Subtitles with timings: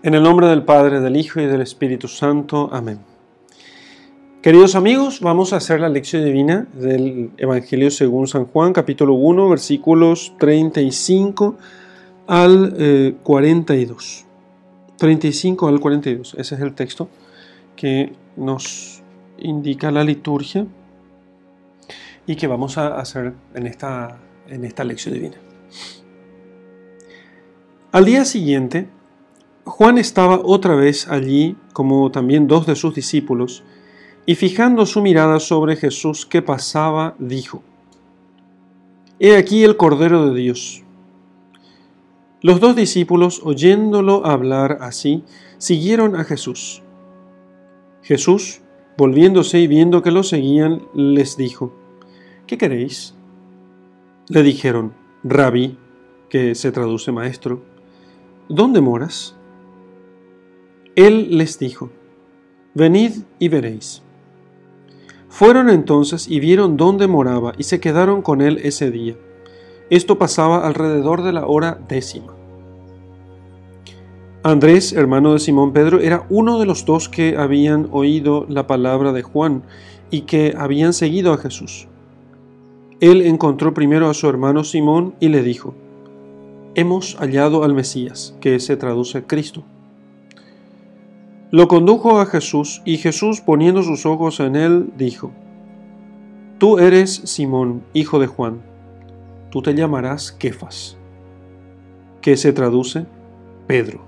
[0.00, 2.70] En el nombre del Padre, del Hijo y del Espíritu Santo.
[2.72, 3.00] Amén.
[4.42, 9.48] Queridos amigos, vamos a hacer la lección divina del Evangelio según San Juan, capítulo 1,
[9.48, 11.56] versículos 35
[12.28, 14.20] al 42.
[14.20, 17.08] Eh, 35 al 42, ese es el texto
[17.74, 19.02] que nos
[19.38, 20.64] indica la liturgia
[22.24, 25.36] y que vamos a hacer en esta, en esta lección divina.
[27.90, 28.86] Al día siguiente,
[29.68, 33.62] Juan estaba otra vez allí, como también dos de sus discípulos,
[34.24, 37.62] y fijando su mirada sobre Jesús que pasaba, dijo,
[39.20, 40.82] He aquí el Cordero de Dios.
[42.40, 45.22] Los dos discípulos, oyéndolo hablar así,
[45.58, 46.82] siguieron a Jesús.
[48.02, 48.62] Jesús,
[48.96, 51.74] volviéndose y viendo que lo seguían, les dijo,
[52.46, 53.14] ¿Qué queréis?
[54.28, 55.76] Le dijeron, Rabí,
[56.30, 57.62] que se traduce maestro,
[58.48, 59.37] ¿dónde moras?
[60.98, 61.90] Él les dijo,
[62.74, 64.02] Venid y veréis.
[65.28, 69.14] Fueron entonces y vieron dónde moraba y se quedaron con él ese día.
[69.90, 72.34] Esto pasaba alrededor de la hora décima.
[74.42, 79.12] Andrés, hermano de Simón Pedro, era uno de los dos que habían oído la palabra
[79.12, 79.62] de Juan
[80.10, 81.86] y que habían seguido a Jesús.
[82.98, 85.76] Él encontró primero a su hermano Simón y le dijo,
[86.74, 89.62] Hemos hallado al Mesías, que se traduce Cristo.
[91.50, 95.32] Lo condujo a Jesús y Jesús poniendo sus ojos en él dijo,
[96.58, 98.60] Tú eres Simón, hijo de Juan,
[99.50, 100.98] tú te llamarás Kefas,
[102.20, 103.06] que se traduce
[103.66, 104.00] Pedro.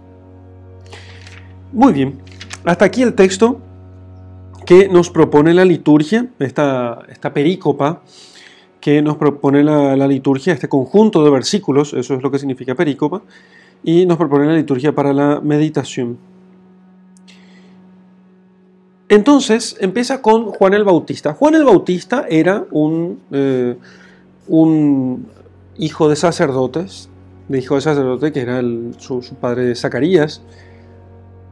[1.72, 2.18] Muy bien,
[2.64, 3.60] hasta aquí el texto
[4.66, 8.02] que nos propone la liturgia, esta, esta perícopa
[8.80, 12.74] que nos propone la, la liturgia, este conjunto de versículos, eso es lo que significa
[12.74, 13.22] perícopa,
[13.82, 16.18] y nos propone la liturgia para la meditación.
[19.10, 21.34] Entonces empieza con Juan el Bautista.
[21.34, 23.76] Juan el Bautista era un, eh,
[25.76, 27.10] hijo de sacerdotes,
[27.52, 28.62] hijo de sacerdote que era
[28.98, 30.42] su, padre Zacarías.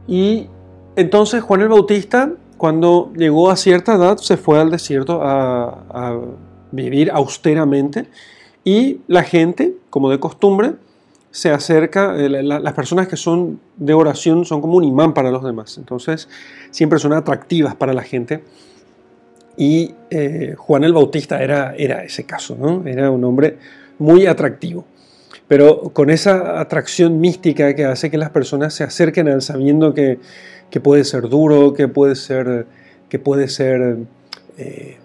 [0.07, 0.47] Y
[0.95, 6.17] entonces Juan el Bautista, cuando llegó a cierta edad, se fue al desierto a, a
[6.71, 8.07] vivir austeramente.
[8.63, 10.75] Y la gente, como de costumbre,
[11.31, 15.43] se acerca, eh, las personas que son de oración son como un imán para los
[15.43, 16.27] demás, entonces
[16.71, 18.43] siempre son atractivas para la gente.
[19.57, 22.87] Y eh, Juan el Bautista era, era ese caso, ¿no?
[22.87, 23.57] era un hombre
[23.99, 24.85] muy atractivo,
[25.47, 30.19] pero con esa atracción mística que hace que las personas se acerquen a sabiendo que,
[30.81, 32.67] puede ser duro, que puede ser,
[33.09, 33.97] que puede ser
[34.57, 34.97] eh,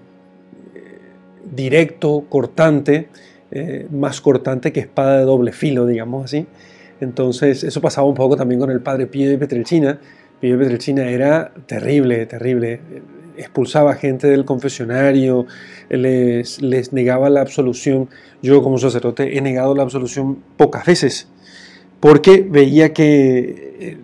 [1.54, 3.08] directo, cortante,
[3.56, 6.44] eh, más cortante que espada de doble filo, digamos así.
[7.00, 10.00] Entonces, eso pasaba un poco también con el padre Pío de Petrelcina.
[10.40, 12.80] Pío de Petrelcina era terrible, terrible.
[13.36, 15.46] Expulsaba gente del confesionario,
[15.88, 18.08] les, negaba la absolución.
[18.42, 21.28] Yo como sacerdote he negado la absolución pocas veces,
[22.00, 23.98] porque veía que, eh,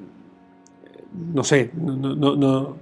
[1.34, 2.76] no sé, no, no,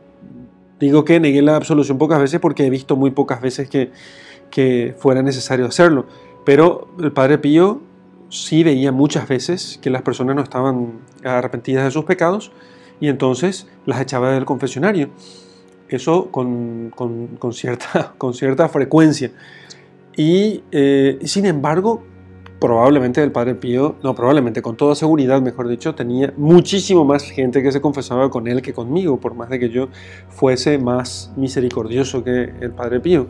[0.78, 5.23] digo que negué la absolución pocas veces porque he visto muy pocas veces que fuera
[5.23, 6.07] necesario hacerlo
[6.48, 7.82] pero el Padre Pío
[8.31, 10.92] sí veía muchas veces que las personas no estaban
[11.22, 12.53] arrepentidas de sus pecados
[13.00, 15.10] y entonces las echaba del confesionario.
[15.91, 16.91] Eso con,
[17.53, 19.31] cierta, frecuencia.
[20.16, 22.03] Y eh, sin embargo,
[22.59, 27.62] probablemente el Padre Pío, no, probablemente con toda seguridad, mejor dicho, tenía muchísimo más gente
[27.62, 29.88] que se confesaba con él que conmigo, por más de que yo
[30.30, 33.26] fuese más misericordioso que el Padre Pío.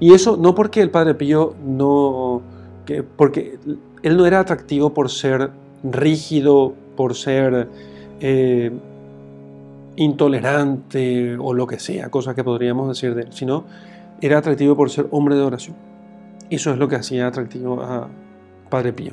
[0.00, 2.42] Y eso no porque el Padre Pío no,
[2.86, 3.58] que, porque
[4.02, 5.50] él no era atractivo por ser
[5.84, 7.68] rígido, por ser
[8.20, 8.72] eh,
[9.96, 13.64] intolerante o lo que sea, cosa que podríamos decir de él, sino
[14.20, 15.76] era atractivo por ser hombre de oración.
[16.48, 18.08] Eso es lo que hacía atractivo a
[18.70, 19.12] Padre Pío.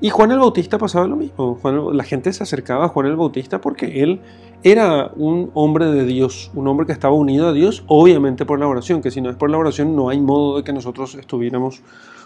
[0.00, 1.58] Y Juan el Bautista pasaba lo mismo.
[1.92, 4.20] la gente se acercaba a Juan el Bautista porque él
[4.62, 8.68] era un hombre de Dios, un hombre que estaba unido a Dios, obviamente por la
[8.68, 11.82] oración, que si no es por la oración no hay modo de que nosotros estuviéramos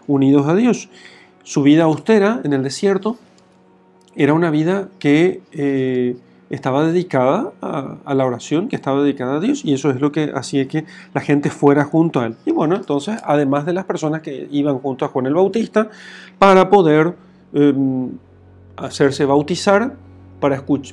[0.07, 0.89] unidos a Dios.
[1.43, 3.17] Su vida austera en el desierto
[4.17, 6.17] era una vida que eh,
[6.51, 10.31] estaba dedicada a, la oración, que estaba dedicada a Dios, y eso es lo que
[10.35, 12.37] hacía que la gente fuera junto a él.
[12.45, 15.89] Y bueno, entonces, además de las personas que iban junto a Juan el Bautista,
[16.39, 17.15] para poder
[17.55, 18.11] Em,
[18.77, 19.95] hacerse bautizar,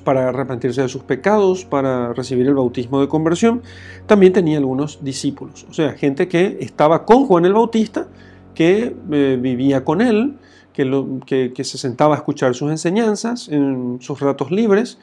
[0.03, 3.61] para, arrepentirse de sus pecados, para recibir el bautismo de conversión,
[4.05, 8.07] también tenía algunos discípulos, o sea, gente que estaba con Juan el Bautista
[8.53, 10.35] que eh, vivía con él,
[10.73, 14.97] que, se sentaba a escuchar sus enseñanzas en sus ratos libres,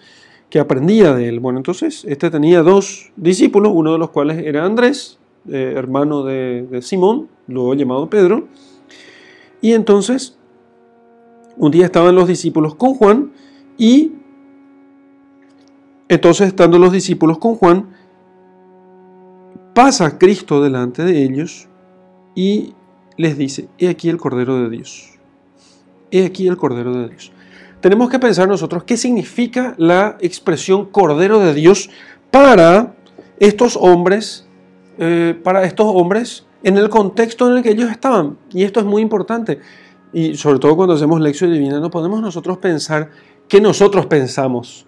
[0.51, 1.41] que aprendía de él.
[1.41, 5.19] Bueno, entonces este tenía dos discípulos, uno de los cuales era Andrés,
[5.49, 8.49] eh, hermano de, de Simón, luego llamado Pedro,
[9.61, 10.39] y entonces
[11.57, 13.33] un día estaban los discípulos con Juan
[13.77, 14.13] y
[16.09, 17.91] entonces estando los discípulos con Juan,
[19.75, 21.69] pasa Cristo delante de ellos
[22.35, 22.75] y
[23.17, 25.11] les dice, he aquí el Cordero de Dios.
[26.11, 27.33] He aquí el Cordero de Dios.
[27.81, 31.91] Tenemos que pensar nosotros qué significa la expresión Cordero de Dios
[32.31, 32.97] para
[33.39, 34.49] estos hombres,
[34.99, 38.37] eh, para estos hombres en el contexto en el que ellos estaban.
[38.51, 39.61] Y esto es muy importante.
[40.13, 43.11] Y sobre todo cuando hacemos lección divina, no podemos nosotros pensar
[43.47, 44.88] qué nosotros pensamos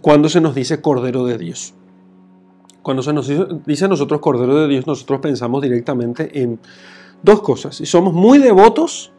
[0.00, 1.74] cuando se nos dice Cordero de Dios.
[2.82, 3.30] Cuando se nos
[3.64, 6.58] dice a nosotros Cordero de Dios, nosotros pensamos directamente en
[7.22, 7.76] dos cosas.
[7.76, 9.12] Si somos muy devotos,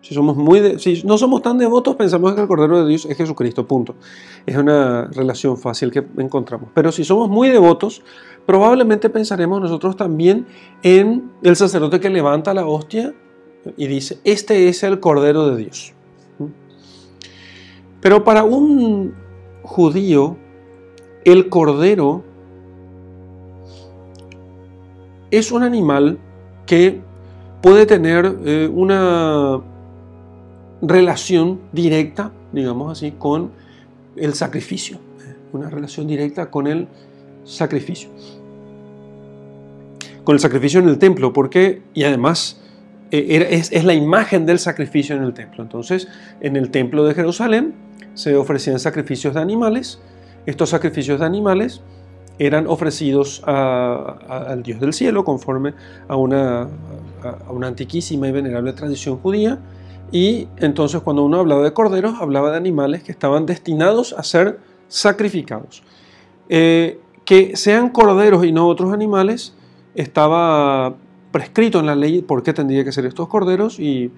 [0.00, 3.16] si, somos muy si no somos tan devotos, pensamos que el Cordero de Dios es
[3.16, 3.96] Jesucristo, punto.
[4.46, 6.70] Es una relación fácil que encontramos.
[6.72, 8.02] Pero si somos muy devotos,
[8.46, 10.46] probablemente pensaremos nosotros también
[10.82, 13.14] en el sacerdote que levanta la hostia
[13.76, 15.92] y dice, este es el Cordero de Dios.
[18.00, 19.14] Pero para un
[19.70, 20.36] judío,
[21.24, 22.24] el Cordero
[25.30, 26.18] es un animal
[26.66, 27.00] que
[27.62, 29.60] puede tener eh, una
[30.82, 33.52] relación directa, digamos así, con
[34.16, 34.96] el sacrificio.
[34.96, 36.88] Eh, una relación directa con el
[37.44, 38.10] sacrificio.
[40.24, 42.60] Con el sacrificio en el templo, porque, y además,
[43.12, 45.62] eh, es, es la imagen del sacrificio en el templo.
[45.62, 46.08] Entonces,
[46.40, 50.00] en el templo de Jerusalén se ofrecían sacrificios de animales.
[50.46, 51.82] Estos sacrificios de animales
[52.38, 55.74] eran ofrecidos al Dios del cielo conforme
[56.08, 56.62] a una,
[57.22, 59.58] a una antiquísima y venerable tradición judía.
[60.12, 64.58] Y entonces cuando uno hablaba de corderos, hablaba de animales que estaban destinados a ser
[64.88, 65.82] sacrificados.
[66.48, 69.54] Eh, que sean corderos y no otros animales
[69.94, 70.96] estaba
[71.30, 74.10] prescrito en la ley por qué tendría que ser estos corderos y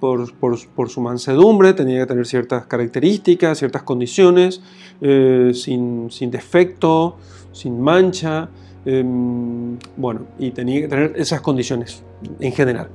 [0.00, 4.62] por, su mansedumbre tenía que tener ciertas características, ciertas condiciones,
[5.00, 7.16] eh, sin, sin defecto,
[7.52, 8.48] sin mancha,
[8.84, 12.02] em, bueno, y tenía que tener esas condiciones
[12.40, 12.88] en general.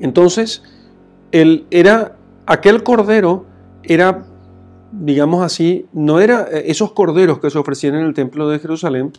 [0.00, 0.62] Entonces,
[1.32, 2.16] él era,
[2.46, 3.46] aquel cordero
[3.82, 4.26] era,
[4.92, 9.12] digamos así, no era eh, esos corderos que se ofrecían en el templo de Jerusalén,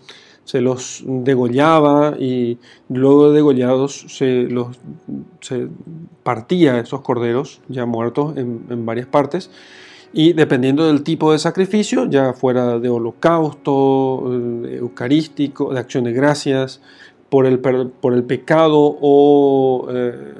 [0.49, 2.57] se los degollaba y
[2.89, 4.79] luego de degollados se los
[5.41, 5.67] se
[6.23, 9.51] partía esos corderos ya muertos en, en varias partes.
[10.11, 14.23] Y dependiendo del tipo de sacrificio, ya fuera de holocausto,
[14.65, 16.81] eh, eucarístico, de acción de gracias,
[17.29, 20.33] por el, por el pecado o, eh,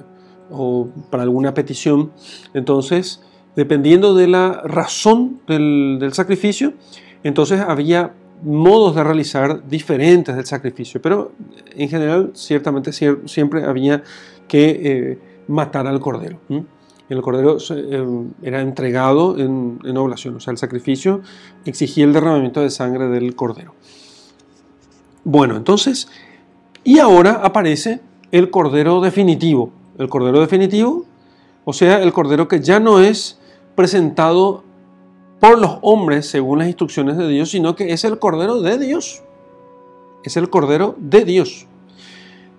[0.50, 2.12] o, para alguna petición,
[2.56, 3.22] entonces,
[3.56, 6.74] dependiendo de la razón del, del, sacrificio,
[7.24, 11.34] entonces había modos de realizar diferentes del sacrificio, pero
[11.76, 14.04] en general, ciertamente siempre había
[14.48, 16.40] que eh, matar al cordero
[17.10, 18.06] el cordero eh,
[18.44, 21.22] era entregado en, oblación, o sea, el sacrificio
[21.66, 23.74] exigía el derramamiento de sangre del cordero.
[25.24, 26.08] Bueno, entonces,
[26.84, 28.02] y ahora aparece
[28.32, 29.72] el cordero definitivo.
[29.98, 31.06] El cordero definitivo,
[31.66, 33.40] o sea, el cordero que ya no es
[33.76, 34.64] presentado
[35.40, 39.24] por los hombres según las instrucciones de Dios, sino que es el cordero de Dios.
[40.24, 41.68] Es el cordero de Dios.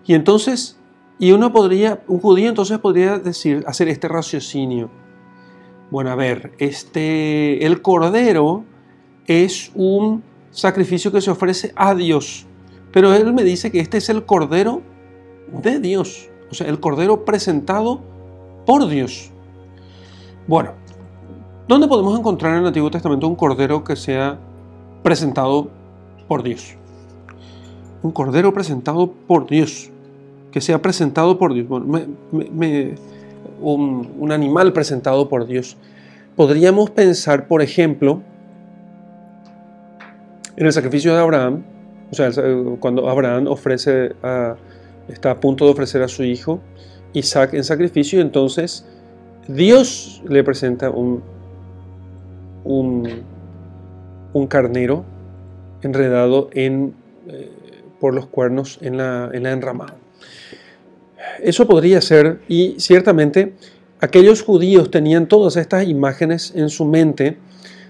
[0.06, 0.80] Y entonces
[1.20, 4.88] y uno podría, un judío entonces podría decir, hacer este raciocinio.
[5.90, 8.64] Bueno, a ver, este, el cordero
[9.26, 12.46] es un sacrificio que se ofrece a Dios,
[12.90, 14.80] pero él me dice que este es el cordero
[15.62, 18.00] de Dios, o sea, el cordero presentado
[18.64, 19.30] por Dios.
[20.46, 20.72] Bueno,
[21.68, 24.38] ¿dónde podemos encontrar en el Antiguo Testamento un cordero que sea
[25.02, 25.68] presentado
[26.28, 26.76] por Dios?
[28.02, 29.90] Un cordero presentado por Dios
[30.50, 31.66] que sea presentado por Dios,
[33.60, 35.76] un, animal presentado por Dios.
[36.36, 38.22] Podríamos pensar, por ejemplo,
[40.56, 41.62] en el sacrificio de Abraham,
[42.10, 42.30] o sea,
[42.80, 44.12] cuando Abraham ofrece
[45.08, 46.60] está a punto de ofrecer a su hijo
[47.12, 48.86] Isaac en sacrificio, entonces
[49.48, 51.22] Dios le presenta un,
[52.64, 53.24] un,
[54.48, 55.04] carnero
[55.82, 56.94] enredado en,
[57.28, 57.50] eh,
[57.98, 59.96] por los cuernos en la, en la enramada.
[61.42, 63.54] Eso podría ser, y ciertamente
[64.00, 67.36] aquellos judíos tenían todas estas imágenes en su mente,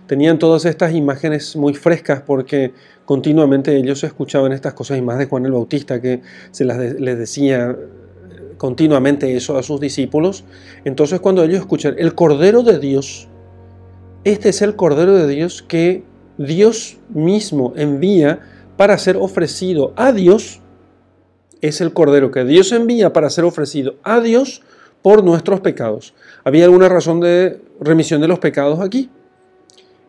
[0.06, 2.72] tenían todas estas imágenes muy frescas porque
[3.04, 7.18] continuamente ellos escuchaban estas cosas y más de Juan el Bautista que se las les
[7.18, 7.76] decía
[8.56, 10.44] continuamente eso a sus discípulos.
[10.84, 13.28] Entonces cuando ellos escuchan el Cordero de Dios,
[14.24, 16.04] este es el Cordero de Dios que
[16.38, 18.40] Dios mismo envía
[18.76, 20.60] para ser ofrecido a Dios,
[21.60, 24.62] es el Cordero que Dios envía para ser ofrecido a Dios
[25.02, 26.14] por nuestros pecados.
[26.44, 29.10] ¿Había alguna razón de remisión de los pecados aquí?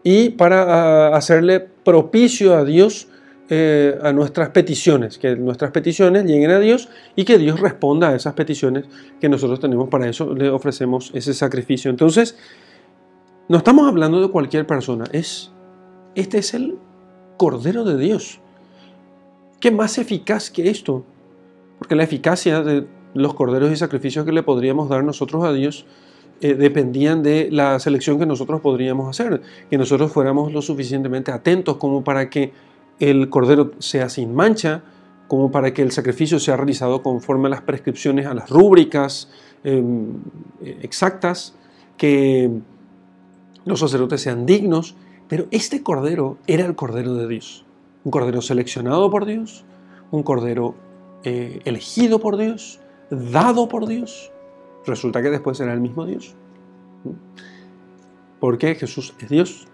[0.03, 3.08] Y para ah, hacerle propicio a Dios
[3.50, 6.88] eh, a nuestras peticiones, que nuestras peticiones lleguen a Dios
[7.18, 8.86] y que Dios responda a esas peticiones
[9.20, 9.89] que nosotros tenemos.
[9.89, 11.91] Para eso le ofrecemos ese sacrificio.
[11.91, 12.38] Entonces,
[13.51, 15.51] no estamos hablando de cualquier persona, es,
[16.15, 16.77] este es el
[17.36, 18.39] Cordero de Dios.
[19.60, 21.03] ¿Qué más eficaz que esto?
[21.77, 25.86] Porque la eficacia de los corderos y sacrificios que le podríamos dar nosotros a Dios
[26.39, 31.75] eh, dependían de la selección que nosotros podríamos hacer, que nosotros fuéramos lo suficientemente atentos
[31.75, 32.53] como para que
[33.01, 34.81] el cordero sea sin mancha,
[35.27, 39.29] como para que el sacrificio sea realizado conforme a las prescripciones, a las rúbricas
[39.65, 40.13] em,
[40.81, 41.58] exactas,
[41.98, 42.50] que
[43.65, 44.96] los sacerdotes sean dignos,
[45.27, 47.65] pero este cordero era el cordero de Dios,
[48.03, 49.65] un cordero seleccionado por Dios,
[50.12, 50.75] un cordero
[51.24, 54.32] eh, elegido por Dios, dado por Dios.
[54.86, 56.36] Resulta que después era el mismo Dios.
[58.39, 59.68] Porque Jesús es Dios.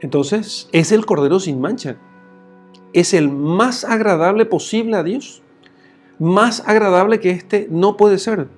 [0.00, 1.96] Entonces, es el Cordero sin mancha.
[2.92, 5.42] Es el más agradable posible a Dios.
[6.18, 8.48] Más agradable que este no puede ser.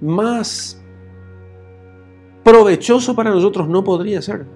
[0.00, 0.81] Más
[2.42, 4.46] provechoso para nosotros no podría ser.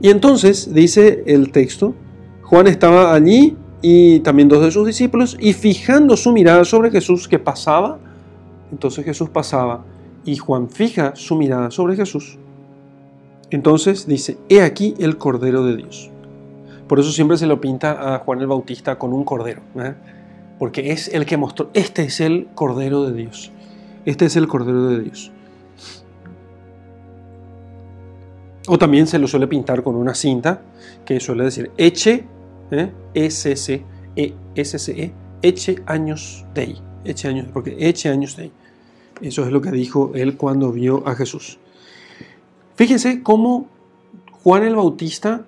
[0.00, 1.94] Y entonces, dice el texto,
[2.42, 7.28] Juan estaba allí y también dos de sus discípulos y fijando su mirada sobre Jesús
[7.28, 7.98] que pasaba,
[8.70, 9.84] entonces Jesús pasaba
[10.24, 12.38] y Juan fija su mirada sobre Jesús
[13.54, 16.10] entonces dice, he aquí el Cordero de Dios.
[16.88, 19.94] Por eso siempre se lo pinta a Juan el Bautista con un cordero, ¿eh?
[20.58, 23.52] porque es el que mostró, este es el Cordero de Dios.
[24.06, 25.30] Este es el Cordero de Dios.
[28.66, 30.62] O también se lo suele pintar con una cinta
[31.04, 32.24] que suele decir eche,
[32.70, 32.92] ¿eh?
[33.12, 33.82] S
[34.16, 38.50] E S C E, eche años de eche años, porque eche años de
[39.20, 41.58] Eso es lo que dijo él cuando vio a Jesús.
[42.76, 43.68] Fíjense cómo
[44.42, 45.44] Juan el Bautista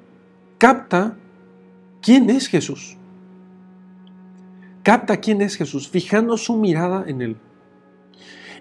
[0.58, 1.16] capta
[2.02, 2.96] quién es Jesús.
[4.82, 7.36] Capta quién es Jesús, fijando su mirada en él.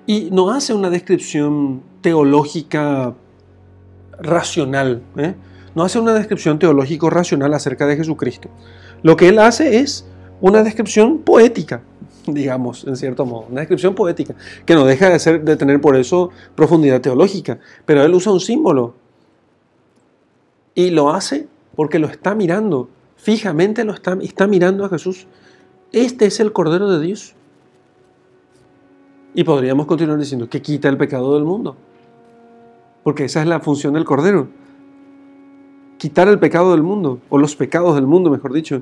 [0.07, 3.13] Y no hace una descripción teológica
[4.19, 5.35] racional, ¿eh?
[5.75, 8.49] no hace una descripción teológico-racional acerca de Jesucristo.
[9.03, 10.05] Lo que él hace es
[10.41, 11.81] una descripción poética,
[12.27, 15.95] digamos, en cierto modo, una descripción poética, que no deja de, ser, de tener por
[15.95, 18.95] eso profundidad teológica, pero él usa un símbolo
[20.73, 25.27] y lo hace porque lo está mirando, fijamente lo está, está mirando a Jesús.
[25.91, 27.35] Este es el Cordero de Dios.
[29.33, 31.75] Y podríamos continuar diciendo que quita el pecado del mundo,
[33.05, 34.47] porque esa es la función del Cordero,
[35.99, 38.81] quitar el pecado del mundo, o los pecados del mundo, mejor dicho.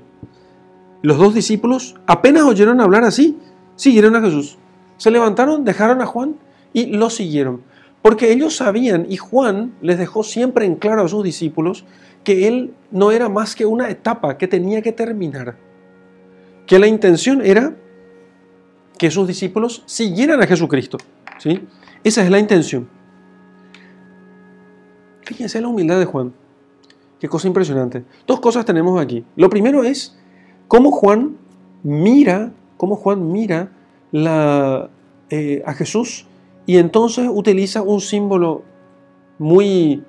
[1.02, 3.38] Los dos discípulos apenas oyeron hablar así,
[3.76, 4.58] siguieron a Jesús.
[4.96, 6.38] Se levantaron, dejaron a Juan
[6.72, 7.64] y lo siguieron.
[8.02, 11.84] Porque ellos sabían, y Juan les dejó siempre en claro a sus discípulos,
[12.24, 15.58] que él no era más que una etapa que tenía que terminar.
[16.66, 17.76] Que la intención era
[18.98, 20.98] que sus discípulos siguieran a Jesucristo.
[21.40, 21.68] ¿sí?
[22.06, 23.03] Esa es la intención.
[25.34, 26.32] Fíjense la humildad de Juan.
[27.20, 28.04] Qué cosa impresionante.
[28.28, 29.26] Dos cosas tenemos aquí.
[29.36, 30.16] Lo primero es
[30.68, 31.38] cómo Juan
[31.82, 33.72] mira, cómo Juan mira
[34.12, 36.28] eh, a Jesús
[36.68, 38.62] y entonces utiliza un símbolo
[39.40, 40.04] muy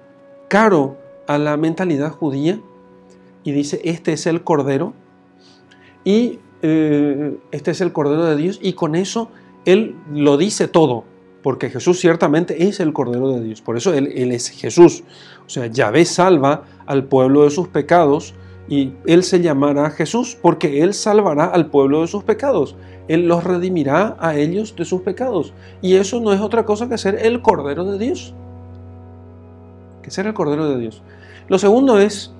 [0.48, 2.60] caro a la mentalidad judía
[3.44, 4.92] y dice, este es el Cordero
[6.04, 9.30] y eh, este es el Cordero de Dios y con eso
[9.64, 11.04] él lo dice todo,
[11.44, 15.04] porque Jesús ciertamente es el Cordero de Dios, por eso él, es Jesús.
[15.46, 18.32] O sea, Yahvé salva al pueblo de sus pecados
[18.66, 22.76] y Él se llamará Jesús porque Él salvará al pueblo de sus pecados.
[23.08, 25.52] Él los redimirá a ellos de sus pecados.
[25.82, 28.32] Y eso no es otra cosa que ser el Cordero de Dios.
[30.02, 31.02] Que ser el Cordero de Dios.
[31.48, 32.32] Lo segundo es,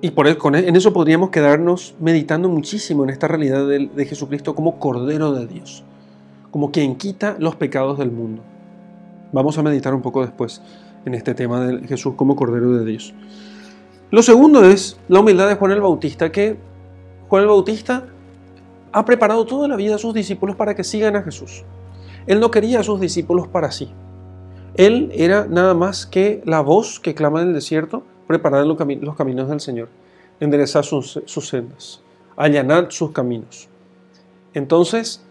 [0.00, 4.54] y por e, en eso podríamos quedarnos meditando muchísimo en esta realidad de, de Jesucristo
[4.54, 5.82] como Cordero de Dios,
[6.52, 8.42] como quien quita los pecados del mundo.
[9.32, 10.60] Vamos a meditar un poco después
[11.04, 13.14] en este tema de Jesús como Cordero de Dios.
[14.10, 16.58] Lo segundo es la humildad de Juan el Bautista, que
[17.28, 18.04] Juan el Bautista
[18.92, 21.64] ha preparado toda la vida a sus discípulos para que sigan a Jesús.
[22.26, 23.90] Él no quería a sus discípulos para sí.
[24.74, 29.48] Él era nada más que la voz que clama en el desierto, preparar los, caminos
[29.48, 29.88] del Señor,
[30.38, 32.02] enderezar sus, sus sendas,
[32.36, 33.70] allanar sus caminos.
[34.52, 35.24] Entonces,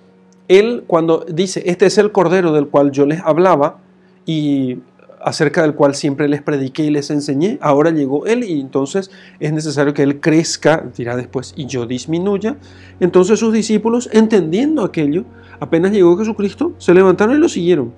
[0.59, 3.77] Él cuando dice, este es el Cordero del cual yo les hablaba
[4.25, 4.79] y
[5.23, 9.53] acerca del cual siempre les prediqué y les enseñé, ahora llegó Él y entonces es
[9.53, 12.57] necesario que Él crezca, dirá después, y yo disminuya.
[12.99, 15.23] Entonces sus discípulos, entendiendo aquello,
[15.61, 17.93] apenas llegó Jesucristo, se levantaron y lo siguieron.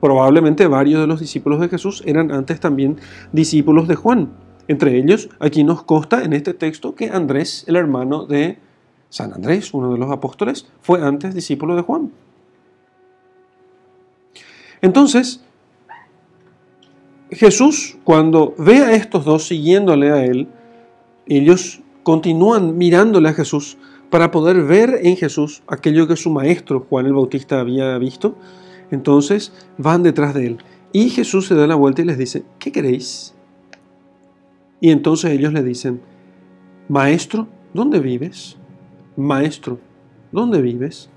[0.00, 2.96] Probablemente varios de los discípulos de Jesús eran antes también
[3.30, 4.30] discípulos de Juan.
[4.66, 8.58] Entre ellos, aquí nos consta en este texto que Andrés, el hermano de
[9.16, 12.12] San Andrés, uno de los apóstoles, fue antes discípulo de Juan.
[14.82, 15.42] Entonces,
[17.30, 20.48] Jesús, cuando ve a estos dos siguiéndole a él,
[21.26, 23.78] ellos continúan mirándole a Jesús
[24.10, 28.36] para poder ver en Jesús aquello que su maestro Juan el Bautista había visto
[28.90, 30.58] entonces van detrás de él.
[30.92, 33.34] Y Jesús se da la vuelta y les dice, ¿qué queréis?
[34.80, 36.00] Y entonces ellos le dicen,
[36.88, 38.56] Maestro, ¿dónde vives?
[39.16, 39.78] Maestro,
[40.32, 41.10] ¿dónde vives?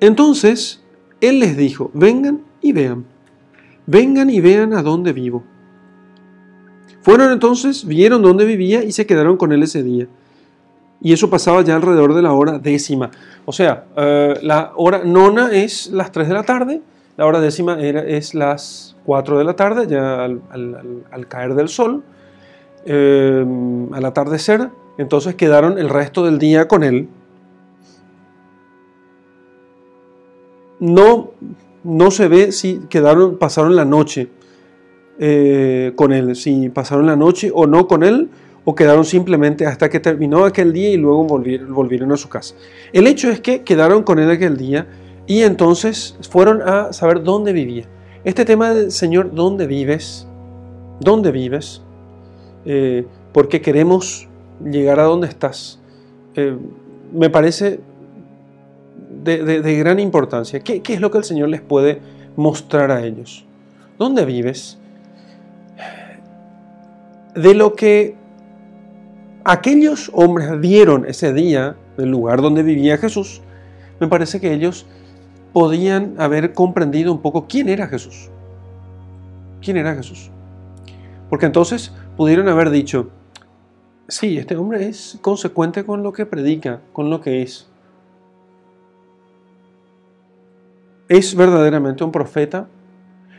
[0.00, 0.82] Entonces
[1.20, 3.04] él les dijo, vengan y vean,
[3.86, 5.44] vengan y vean a dónde vivo.
[7.00, 10.08] Fueron entonces, vieron dónde vivía y se quedaron con él ese día
[11.04, 13.10] y eso pasaba ya alrededor de la hora décima.
[13.44, 16.80] O sea, eh, la hora nona es las 3 de la tarde,
[17.18, 22.02] la hora décima era, es las 4 de la tarde, ya al, caer del sol,
[22.84, 23.44] eh,
[23.92, 24.70] al atardecer.
[24.98, 27.08] Entonces quedaron el resto del día con él.
[30.80, 31.30] No,
[31.82, 34.28] no se ve si quedaron, pasaron la noche
[35.18, 38.28] eh, con él, si pasaron la noche o no con él
[38.64, 42.56] o quedaron simplemente hasta que terminó aquel día y luego volvieron, a su casa.
[42.92, 44.88] El hecho es que quedaron con él aquel día
[45.26, 47.84] y entonces fueron a saber dónde vivía.
[48.24, 50.26] Este tema del Señor, ¿dónde vives?
[51.00, 51.83] ¿Dónde vives?
[52.64, 54.28] Eh, porque queremos
[54.64, 55.80] llegar a donde estás.
[56.34, 56.56] Eh,
[57.12, 57.80] me parece
[59.22, 60.60] de, gran importancia.
[60.60, 62.00] ¿Qué, ¿Qué es lo que el Señor les puede
[62.36, 63.44] mostrar a ellos?
[63.98, 64.78] ¿Dónde vives?
[67.34, 68.14] De lo que
[69.44, 73.40] aquellos hombres vieron ese día el lugar donde vivía Jesús,
[74.00, 74.86] me parece que ellos
[75.52, 78.28] podían haber comprendido un poco quién era Jesús.
[79.60, 80.30] ¿Quién era Jesús?
[81.30, 83.10] Porque entonces pudieron haber dicho,
[84.08, 87.70] sí, este hombre es consecuente con lo que predica, con lo que es.
[91.08, 92.68] ¿Es verdaderamente un profeta?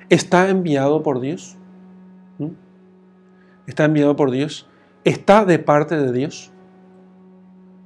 [0.09, 1.57] ¿Está enviado por Dios?
[2.37, 2.49] ¿Mm?
[3.67, 4.67] ¿Está enviado por Dios?
[5.05, 6.51] está de parte de Dios.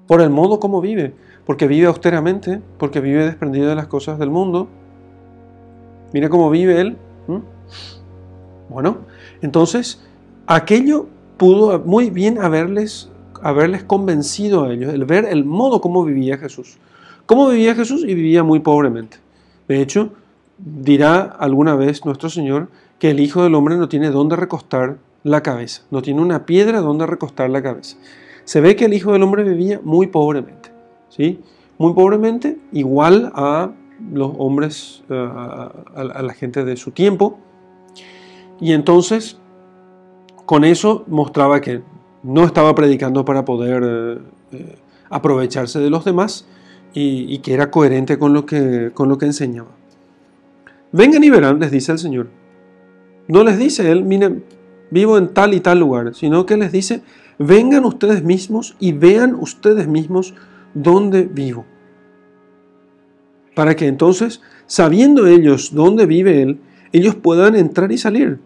[0.07, 1.13] Por el modo como vive,
[1.45, 4.67] porque vive austeramente, porque vive desprendido de las cosas del mundo.
[6.13, 6.97] Mira cómo vive él.
[8.69, 8.99] Bueno,
[9.41, 10.03] entonces
[10.49, 11.05] aquello
[11.37, 13.09] pudo muy bien haberles,
[13.41, 16.77] haberles convencido a ellos, el ver el modo como vivía Jesús.
[17.27, 18.03] ¿Cómo vivía Jesús?
[18.03, 19.17] Y vivía muy pobremente.
[19.67, 20.11] De hecho,
[20.57, 25.43] dirá alguna vez nuestro Señor que el Hijo del Hombre no tiene dónde recostar la
[25.43, 27.97] cabeza, no tiene una piedra donde recostar la cabeza.
[28.43, 30.71] Se ve que el Hijo del Hombre vivía muy pobremente,
[31.09, 31.39] ¿sí?
[31.77, 33.69] Muy pobremente, igual a
[34.11, 37.37] los hombres, eh, a, la gente de su tiempo.
[38.59, 39.38] Y entonces,
[40.49, 41.83] con eso mostraba que
[42.23, 44.19] no estaba predicando para poder
[44.51, 44.75] eh,
[45.11, 46.47] aprovecharse de los demás
[46.91, 49.69] y, que era coherente con lo que, con lo que enseñaba.
[50.91, 52.29] Vengan y verán, les dice el Señor.
[53.27, 54.43] No les dice Él, miren,
[54.89, 57.03] vivo en tal y tal lugar, sino que les dice,
[57.37, 60.33] vengan ustedes mismos y vean ustedes mismos
[60.73, 61.67] dónde vivo.
[63.53, 66.59] Para que entonces, sabiendo ellos dónde vive Él,
[66.91, 68.39] ellos puedan entrar y salir.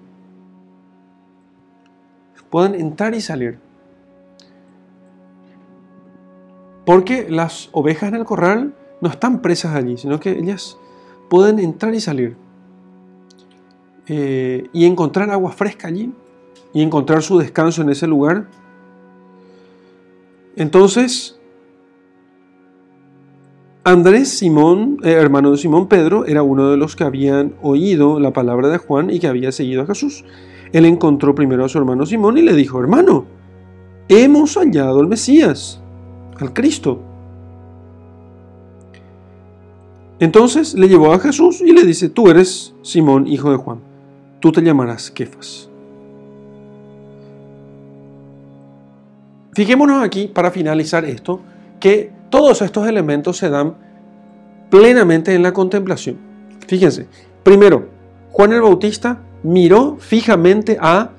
[2.53, 3.57] Puedan entrar y salir.
[6.85, 10.77] Porque las ovejas en el corral no están presas allí, sino que ellas
[11.31, 12.35] pueden entrar y salir.
[14.05, 16.13] Eh, y encontrar agua fresca allí
[16.75, 18.45] y encontrar su descanso en ese lugar.
[20.55, 21.39] Entonces,
[23.83, 28.31] Andrés Simón, eh, hermano de Simón Pedro, era uno de los que habían oído la
[28.31, 30.23] palabra de Juan y que había seguido a Jesús.
[30.73, 33.25] Él encontró primero a su hermano Simón y le dijo, hermano,
[34.09, 35.79] hemos hallado al Mesías,
[36.39, 36.99] al Cristo.
[40.19, 43.79] Entonces le llevó a Jesús y le dice, tú eres Simón, hijo de Juan,
[44.39, 45.69] tú te llamarás Kefas.
[49.53, 51.39] Fijémonos aquí, para finalizar esto,
[51.79, 53.75] que todos estos elementos se dan
[54.71, 56.17] plenamente en la contemplación.
[56.67, 57.07] Fíjense,
[57.43, 57.89] primero,
[58.31, 61.12] Juan el Bautista miró fijamente a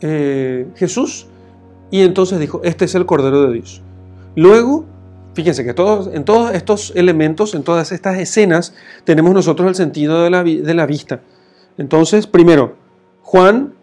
[0.00, 1.26] eh, Jesús
[1.90, 3.82] y entonces dijo, este es el Cordero de Dios.
[4.36, 4.84] Luego,
[5.34, 10.22] fíjense que todos, en todos estos elementos, en todas estas escenas, tenemos nosotros el sentido
[10.22, 11.20] de la, vista.
[11.76, 12.76] Entonces, primero,
[13.22, 13.74] Juan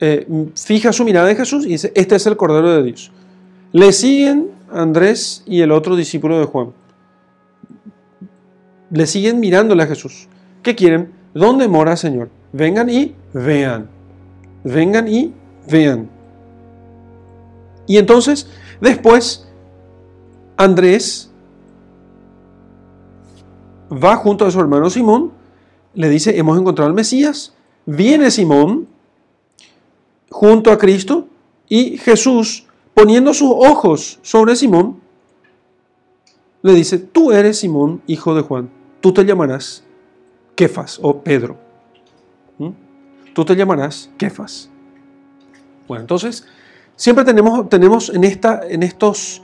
[0.00, 3.12] eh, fija su mirada en Jesús y dice, este es el Cordero de Dios.
[3.72, 6.72] Le siguen Andrés y el otro discípulo de Juan.
[8.90, 10.26] Le siguen mirándole a Jesús.
[10.62, 11.12] ¿Qué quieren?
[11.34, 12.28] ¿Dónde mora, Señor?
[12.52, 13.88] Vengan y vean.
[14.64, 15.32] Vengan y
[15.70, 16.08] vean.
[17.86, 18.48] Y entonces,
[18.80, 19.48] después,
[20.56, 21.30] Andrés
[23.90, 25.32] va junto a su hermano Simón,
[25.94, 27.54] le dice, hemos encontrado al Mesías.
[27.86, 28.86] Viene Simón
[30.30, 31.26] junto a Cristo
[31.68, 35.00] y Jesús, poniendo sus ojos sobre Simón,
[36.62, 39.82] le dice, tú eres Simón, hijo de Juan, tú te llamarás
[40.54, 41.69] Kefas o Pedro.
[43.34, 44.70] Tú te llamarás Kefas.
[45.86, 46.46] Bueno, entonces,
[46.96, 49.42] siempre tenemos, tenemos en, esta, en estos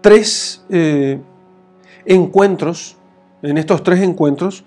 [0.00, 1.18] tres eh,
[2.04, 2.96] encuentros,
[3.42, 4.64] en estos tres encuentros,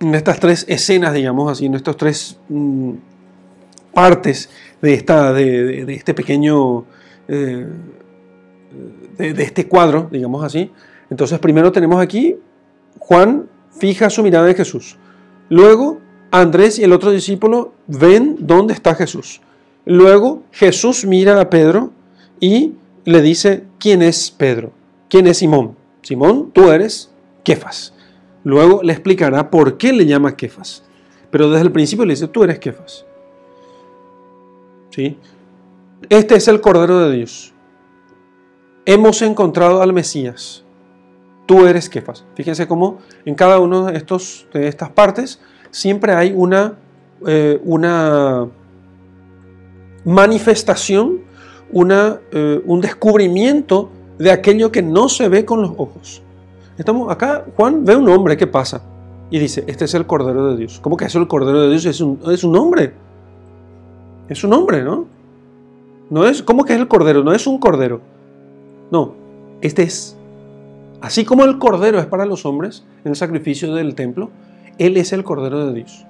[0.00, 2.92] en estas tres escenas, digamos así, en estos tres mm,
[3.92, 6.84] partes de, esta, de, este pequeño,
[7.28, 7.66] eh,
[9.18, 10.70] de, este cuadro, digamos así.
[11.08, 12.36] Entonces, primero tenemos aquí,
[12.98, 14.98] Juan fija su mirada en Jesús.
[15.48, 16.00] Luego,
[16.32, 19.42] Andrés y el otro discípulo ven dónde está Jesús.
[19.84, 21.92] Luego, Jesús mira a Pedro
[22.40, 22.72] y
[23.04, 24.72] le dice, ¿quién es Pedro?
[25.10, 25.76] ¿Quién es Simón?
[26.00, 27.12] Simón, tú eres
[27.44, 27.92] Kefas.
[28.44, 30.84] Luego le explicará por qué le llama Kefas.
[31.30, 33.04] Pero desde el principio le dice, tú eres Kefas.
[34.90, 35.18] ¿Sí?
[36.08, 37.52] Este es el Cordero de Dios.
[38.86, 40.64] Hemos encontrado al Mesías.
[41.46, 42.24] Tú eres Kefas.
[42.34, 44.04] Fíjense cómo en cada una de,
[44.66, 45.40] estas partes
[45.72, 46.74] siempre hay una,
[47.26, 48.46] eh, una
[50.04, 51.22] manifestación,
[51.72, 56.22] una, eh, un descubrimiento de aquello que no se ve con los ojos.
[56.78, 58.82] Estamos acá, Juan ve un hombre, ¿qué pasa?
[59.30, 60.78] Y dice, este es el Cordero de Dios.
[60.80, 61.86] ¿Cómo que es el Cordero de Dios?
[61.86, 62.92] Es un, es un hombre.
[64.28, 65.06] Es un hombre, ¿no?
[66.10, 67.24] No es, ¿Cómo que es el Cordero?
[67.24, 68.00] No es un Cordero.
[68.90, 69.14] No,
[69.62, 70.16] este es.
[71.00, 74.30] Así como el Cordero es para los hombres en el sacrificio del templo,
[74.78, 76.06] Él es el Cordero de Dios.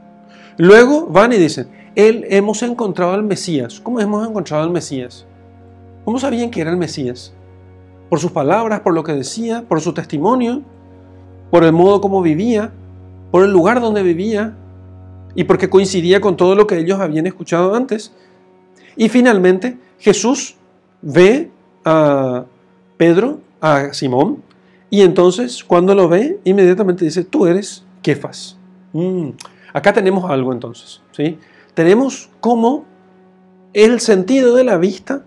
[0.56, 3.80] Luego van y dicen, Él hemos encontrado al Mesías.
[3.80, 5.26] ¿Cómo hemos encontrado al Mesías?
[6.04, 7.32] ¿Cómo sabían que era el Mesías?
[8.08, 10.62] Por sus palabras, por lo que decía, por su testimonio,
[11.50, 12.72] por el modo como vivía,
[13.30, 14.54] por el lugar donde vivía,
[15.34, 18.12] y porque coincidía con todo lo que ellos habían escuchado antes.
[18.96, 20.56] Y finalmente Jesús
[21.00, 21.50] ve
[21.84, 22.44] a
[22.96, 24.42] Pedro, a Simón,
[24.90, 28.58] y entonces cuando lo ve, inmediatamente dice, tú eres Kefas.
[28.92, 29.30] Mm.
[29.72, 31.38] Acá tenemos algo entonces, ¿sí?
[31.74, 32.84] Tenemos como
[33.72, 35.24] el sentido de la vista,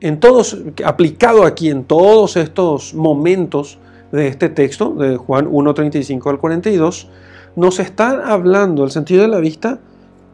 [0.00, 3.78] en todos, aplicado aquí en todos estos momentos
[4.10, 7.08] de este texto, de Juan 1.35 al 42,
[7.56, 9.80] nos está hablando, el sentido de la vista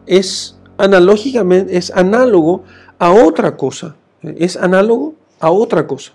[0.06, 2.62] es analógicamente, es análogo
[2.98, 6.12] a otra cosa, es análogo a otra cosa,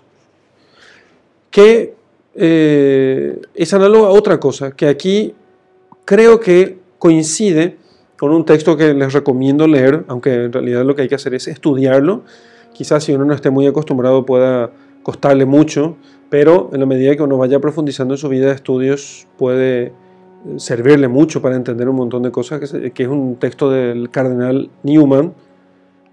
[1.50, 1.94] que
[2.34, 5.34] eh, es análogo a otra cosa, que aquí
[6.04, 7.76] creo que coincide
[8.18, 11.34] con un texto que les recomiendo leer, aunque en realidad lo que hay que hacer
[11.34, 12.22] es estudiarlo,
[12.72, 14.70] quizás si uno no esté muy acostumbrado pueda
[15.02, 15.96] costarle mucho,
[16.28, 19.92] pero en la medida que uno vaya profundizando en su vida de estudios puede
[20.56, 22.60] servirle mucho para entender un montón de cosas,
[22.94, 25.34] que, es un texto del cardenal Newman,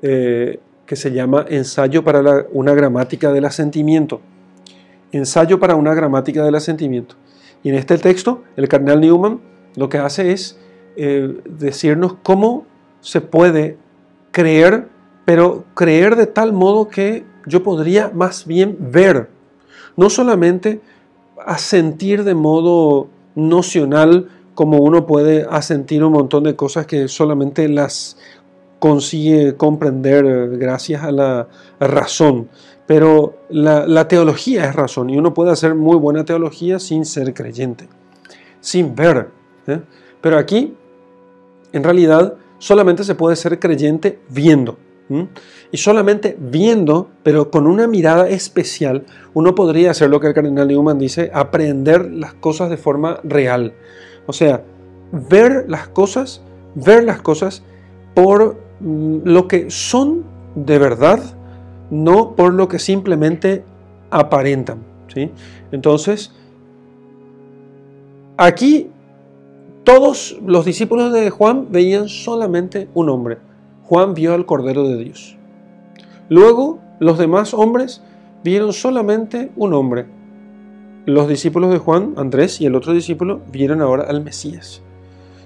[0.02, 4.22] eh, que se llama Ensayo para una gramática del asentimiento.
[5.12, 7.16] Ensayo para una gramática del asentimiento.
[7.64, 9.40] Y en este texto, el cardenal Newman
[9.78, 10.60] lo que hace es
[10.98, 12.66] eh, decirnos cómo
[13.00, 13.78] se puede
[14.32, 14.90] creer,
[15.24, 19.30] pero creer de tal modo que yo podría más bien ver,
[19.96, 20.82] no solamente
[21.46, 28.18] asentir de modo nocional como uno puede asentir un montón de cosas que solamente las
[28.80, 31.48] consigue comprender gracias a la
[31.80, 32.50] razón.
[32.88, 37.88] Pero la, teología es razón y uno puede hacer muy buena teología sin ser creyente,
[38.62, 39.37] sin ver.
[39.68, 39.82] ¿Eh?
[40.22, 40.76] Pero aquí,
[41.72, 44.78] en realidad, solamente se puede ser creyente viendo.
[45.72, 50.68] Y solamente viendo, pero con una mirada especial, uno podría hacer lo que el cardenal
[50.68, 53.74] Newman dice, aprender las cosas de forma real.
[54.26, 54.64] O sea,
[55.12, 56.42] ver las cosas,
[56.76, 57.64] ver las cosas
[58.14, 60.26] por mm, lo que son
[60.56, 61.22] de verdad,
[61.90, 63.64] no por lo que simplemente
[64.10, 64.80] aparentan.
[65.14, 65.32] ¿sí?
[65.72, 66.34] Entonces,
[68.38, 68.90] aquí
[69.88, 73.38] todos los discípulos de Juan veían solamente un hombre.
[73.86, 75.38] Juan vio al Cordero de Dios.
[76.28, 78.02] Luego los demás hombres
[78.44, 80.06] vieron solamente un hombre.
[81.06, 84.82] Los discípulos de Juan, Andrés y el otro discípulo, vieron ahora al Mesías.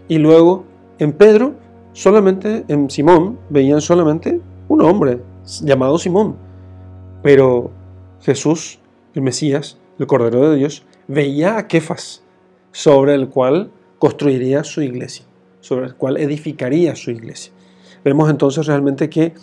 [0.07, 0.65] Y luego
[0.97, 1.53] en Pedro,
[1.93, 5.21] solamente en Simón, veían solamente un hombre
[5.61, 6.35] llamado Simón.
[7.21, 7.69] Pero
[8.21, 8.79] Jesús,
[9.13, 12.23] el Mesías, el Cordero de Dios, veía a Kefas,
[12.71, 13.69] sobre el cual
[14.01, 15.25] construiría su iglesia,
[15.59, 17.53] sobre el cual edificaría su iglesia.
[18.03, 19.35] Vemos entonces realmente que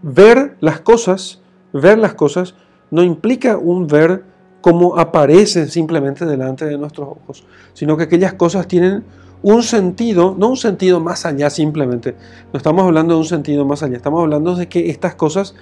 [0.00, 1.42] ver las cosas,
[1.74, 2.54] ver las cosas,
[2.90, 4.24] no implica un ver
[4.62, 9.04] como aparecen simplemente delante de nuestros ojos, sino que aquellas cosas tienen
[9.42, 12.16] un sentido, no un sentido más allá simplemente,
[12.50, 15.54] no estamos hablando de un sentido más allá, estamos hablando de que estas cosas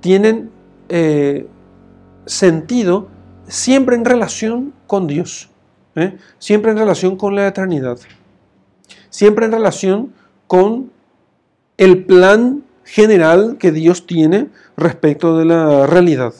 [0.00, 0.50] tienen
[0.90, 1.46] eh,
[2.26, 3.08] sentido
[3.48, 5.51] siempre en relación con Dios,
[5.96, 6.16] ¿eh?
[6.38, 7.98] siempre en relación con la eternidad,
[9.10, 10.12] siempre en relación
[10.46, 10.90] con
[11.76, 16.34] el plan general que Dios tiene respecto de la realidad.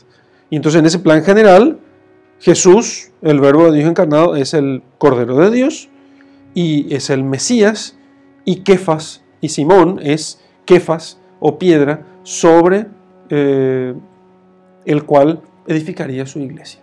[0.51, 1.79] Y entonces en ese plan general,
[2.41, 5.89] Jesús, el verbo de Dios encarnado, es el Cordero de Dios
[6.55, 7.97] y es el Mesías,
[8.45, 12.87] y Kefas y Simón es Kefas o piedra sobre
[13.31, 13.95] eh,
[14.85, 16.82] el cual edificaría su iglesia.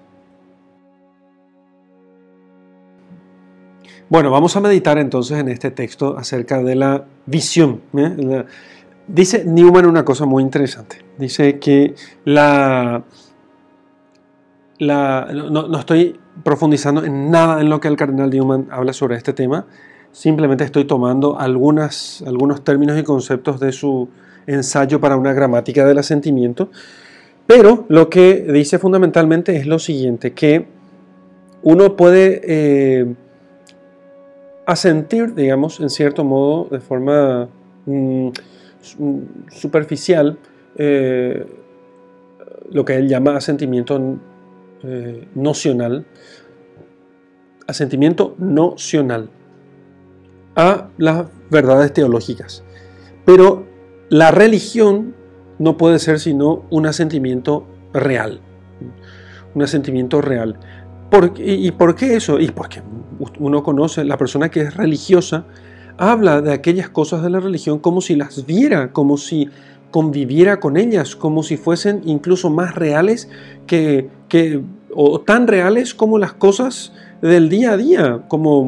[4.09, 7.81] Bueno, vamos a meditar entonces en este texto acerca de la visión.
[7.95, 8.43] ¿eh?
[9.07, 10.97] dice Newman una cosa muy interesante.
[11.19, 11.93] Dice que
[12.25, 13.03] la,
[14.79, 19.67] no, estoy profundizando en nada en lo que el cardenal Newman habla sobre este tema.
[20.11, 24.09] Simplemente estoy tomando algunas, algunos términos y conceptos de su
[24.47, 26.71] ensayo para una gramática del asentimiento.
[27.45, 30.65] Pero lo que dice fundamentalmente es lo siguiente, que
[31.61, 32.41] uno puede...
[32.43, 33.15] Eh,
[34.69, 37.49] asentir, digamos, en cierto modo, de forma
[37.87, 38.29] mm,
[39.49, 40.37] superficial,
[40.75, 41.43] eh,
[42.69, 43.99] lo que él llama asentimiento
[44.83, 46.05] eh, nocional,
[47.65, 49.29] asentimiento nocional
[50.55, 52.63] a las verdades teológicas.
[53.25, 53.65] Pero
[54.09, 55.15] la religión
[55.57, 58.39] no puede ser sino un asentimiento real,
[59.55, 60.59] un asentimiento real.
[61.37, 62.39] ¿Y por qué eso?
[62.39, 62.81] Y porque
[63.39, 65.45] uno conoce, la persona que es religiosa,
[65.97, 69.49] habla de aquellas cosas de la religión como si las viera, como si
[69.91, 73.27] conviviera con ellas, como si fuesen incluso más reales
[73.67, 74.09] que,
[74.93, 78.61] o tan reales como las cosas del día a día, como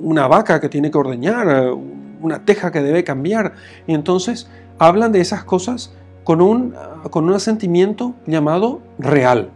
[0.00, 1.72] una vaca que tiene que ordeñar,
[2.20, 3.54] una teja que debe cambiar.
[3.86, 5.92] Y entonces hablan de esas cosas
[6.24, 6.74] con un,
[7.10, 9.50] con un asentimiento llamado real.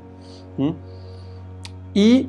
[1.94, 2.29] Y,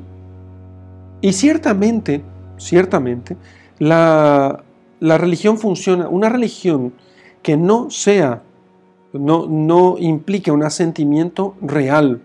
[1.30, 2.22] ciertamente,
[2.56, 3.36] ciertamente,
[3.78, 4.62] la,
[5.00, 6.92] religión funciona, una religión
[7.42, 8.42] que no sea,
[9.12, 12.20] no, no implique un asentimiento real,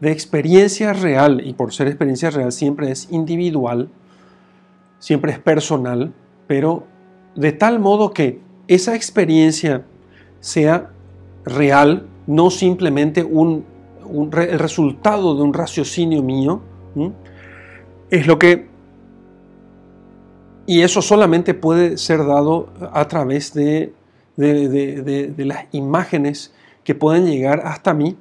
[0.00, 3.88] de experiencia real, y por ser experiencia real siempre es individual,
[4.98, 6.12] siempre es personal,
[6.46, 6.84] pero
[7.34, 9.84] de tal modo que esa experiencia
[10.40, 10.90] sea
[11.44, 13.64] real, no simplemente un
[14.08, 16.60] el resultado de un raciocinio mío,
[18.10, 18.68] es lo que...
[20.66, 23.92] Y eso solamente puede ser dado a través de,
[24.36, 28.16] de, las imágenes que pueden llegar hasta mí.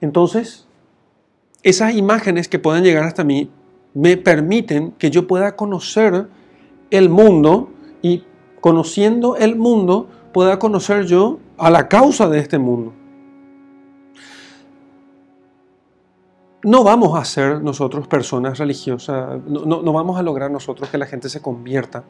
[0.00, 0.66] Entonces,
[1.62, 3.50] esas imágenes que pueden llegar hasta mí
[3.94, 6.28] me permiten que yo pueda conocer
[6.90, 7.70] el mundo
[8.02, 8.24] y
[8.60, 12.92] conociendo el mundo pueda conocer yo a la causa de este mundo.
[16.66, 21.28] No vamos a ser nosotros personas religiosas, no, vamos a lograr nosotros que la gente
[21.28, 22.02] se convierta,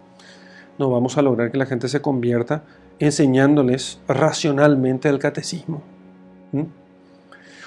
[0.79, 2.63] no vamos a lograr que la gente se convierta
[2.99, 5.83] enseñándoles racionalmente el catecismo.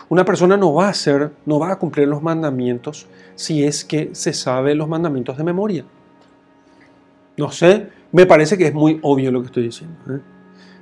[0.10, 4.10] Una persona no va a hacer, no va a cumplir los mandamientos si es que
[4.14, 5.86] se sabe los mandamientos de memoria.
[7.38, 9.96] No sé, me parece que es muy obvio lo que estoy diciendo.
[10.10, 10.22] ¿eh?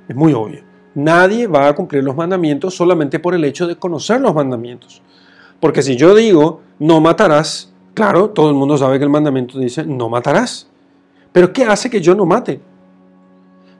[0.08, 0.62] Es muy obvio.
[0.94, 5.02] Nadie va a cumplir los mandamientos solamente por el hecho de conocer los mandamientos.
[5.60, 9.84] Porque si yo digo, no matarás, claro, todo el mundo sabe que el mandamiento dice,
[9.84, 10.68] no matarás.
[11.32, 12.60] Pero ¿qué hace que yo no mate?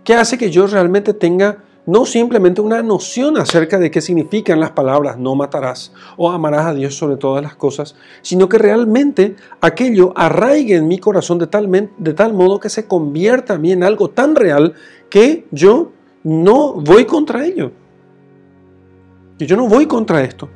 [0.05, 4.73] ¿Qué hace que yo realmente tenga no simplemente una noción acerca de qué significan las
[4.73, 10.13] palabras no matarás o amarás a Dios sobre todas las cosas, sino que realmente aquello
[10.15, 13.85] arraigue en mi corazón de tal, de tal modo que se convierta a mí en
[13.85, 14.75] algo tan real
[15.09, 15.93] que yo
[16.25, 17.73] no voy contra ello.
[19.39, 20.51] Que yo no voy contra esto.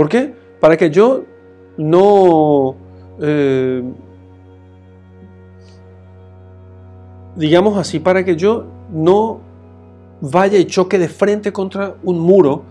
[0.00, 0.32] ¿Por qué?
[0.60, 1.24] Para que yo
[1.76, 2.74] no,
[3.20, 3.82] eh,
[7.36, 9.40] digamos así, para que yo no
[10.22, 12.62] vaya y choque de frente contra un muro,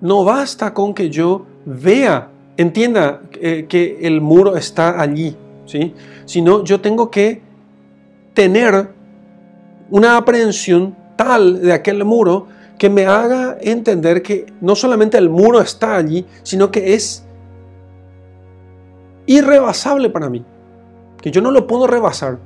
[0.00, 5.36] no basta con que yo vea, entienda eh, que el muro está allí,
[5.66, 5.92] ¿sí?
[6.24, 7.42] sino yo tengo que
[8.32, 8.90] tener
[9.90, 12.46] una aprehensión tal de aquel muro
[12.78, 17.24] que me haga entender que no solamente el muro está allí, sino que es
[19.26, 20.44] irrebasable para mí,
[21.20, 22.38] que yo no lo puedo rebasar,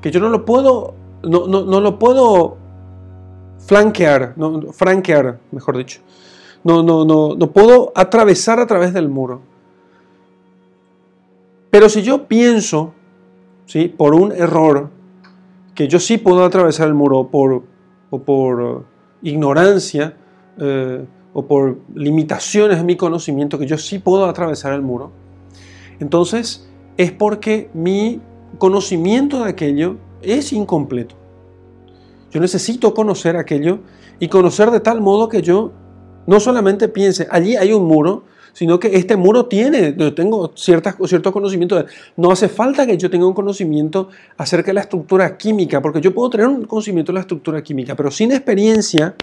[0.00, 2.56] que yo no lo puedo, no, no, lo puedo
[3.66, 6.00] flanquear, no, franquear, mejor dicho.
[6.64, 9.40] No, no, no, no puedo atravesar a través del muro.
[11.70, 12.94] Pero si yo pienso,
[13.66, 13.88] ¿sí?
[13.88, 14.90] por un error,
[15.74, 17.62] que yo sí puedo atravesar el muro por,
[18.10, 18.84] o por
[19.22, 20.16] ignorancia
[20.58, 25.12] eh, o por limitaciones de mi conocimiento, que yo sí puedo atravesar el muro,
[26.00, 28.20] entonces es porque mi
[28.58, 31.14] conocimiento de aquello es incompleto.
[32.30, 33.80] Yo necesito conocer aquello
[34.18, 35.72] y conocer de tal modo que yo
[36.26, 38.24] no solamente piense, allí hay un muro,
[38.58, 41.84] sino que este muro tiene, yo tengo ciertas, ciertos conocimientos.
[42.16, 46.12] No hace falta que yo tenga un conocimiento acerca de la estructura química, porque yo
[46.12, 49.14] puedo tener un conocimiento de la estructura química, pero sin experiencia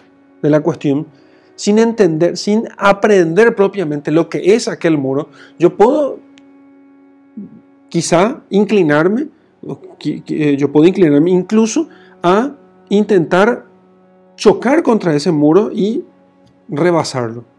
[0.42, 1.08] de la cuestión,
[1.54, 5.28] sin entender, sin aprender propiamente lo que es aquel muro,
[5.60, 6.18] yo puedo
[7.90, 9.28] quizá inclinarme,
[10.06, 11.90] eh, yo puedo inclinarme incluso
[12.24, 12.54] a
[12.88, 13.66] intentar
[14.38, 16.06] chocar contra ese muro y
[16.70, 17.55] rebasarlo.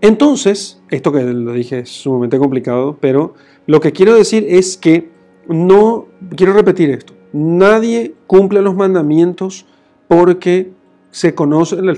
[0.00, 3.34] Entonces, esto que lo dije es sumamente complicado, pero
[3.66, 5.10] lo que quiero decir es que
[5.48, 6.06] no,
[6.36, 9.66] quiero repetir esto, nadie cumple los mandamientos
[10.06, 10.72] porque
[11.10, 11.94] se conoce la,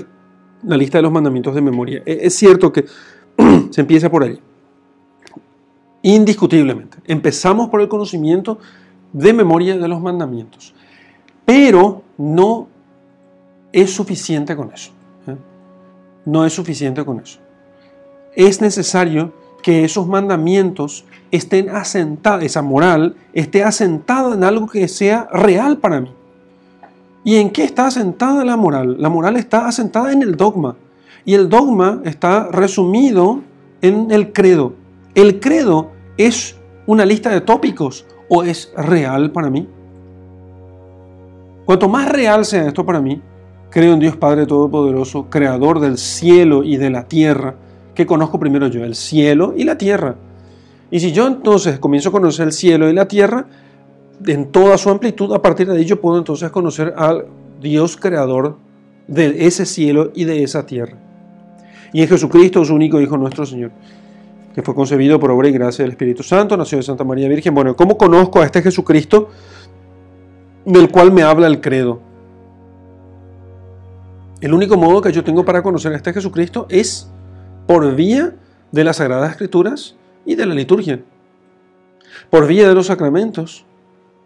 [0.63, 2.01] la lista de los mandamientos de memoria.
[2.05, 2.85] E, es cierto que
[3.69, 4.39] se empieza por ahí.
[6.03, 6.97] Indiscutiblemente.
[7.05, 8.57] Empezamos por el conocimiento
[9.13, 10.73] de memoria de los mandamientos.
[11.45, 12.67] Pero no
[13.71, 14.91] es suficiente con eso.
[15.27, 15.35] ¿eh?
[16.25, 17.39] No es suficiente con eso.
[18.35, 25.27] Es necesario que esos mandamientos estén asentados, esa moral esté asentada en algo que sea
[25.31, 26.11] real para mí.
[27.23, 28.95] ¿Y en qué está asentada la moral?
[28.99, 30.75] La moral está asentada en el dogma.
[31.23, 33.41] Y el dogma está resumido
[33.81, 34.73] en el credo.
[35.13, 36.55] ¿El credo es
[36.87, 39.67] una lista de tópicos o es real para mí?
[41.65, 43.21] Cuanto más real sea esto para mí,
[43.69, 47.55] creo en Dios Padre Todopoderoso, creador del cielo y de la tierra,
[47.93, 50.15] que conozco primero yo, el cielo y la tierra.
[50.89, 53.45] Y si yo entonces comienzo a conocer el cielo y la tierra
[54.25, 57.25] en toda su amplitud, a partir de ahí yo puedo entonces conocer al
[57.61, 58.57] Dios creador
[59.07, 60.97] de ese cielo y de esa tierra.
[61.93, 63.71] Y en Jesucristo, su único Hijo nuestro Señor
[64.53, 67.53] que fue concebido por obra y gracia del Espíritu Santo, nació de Santa María Virgen.
[67.53, 69.29] Bueno, ¿cómo conozco a este Jesucristo
[70.65, 72.01] del cual me habla el credo?
[74.41, 77.09] El único modo que yo tengo para conocer a este Jesucristo es
[77.71, 78.35] por vía
[78.73, 80.99] de las Sagradas Escrituras y de la liturgia,
[82.29, 83.65] por vía de los sacramentos,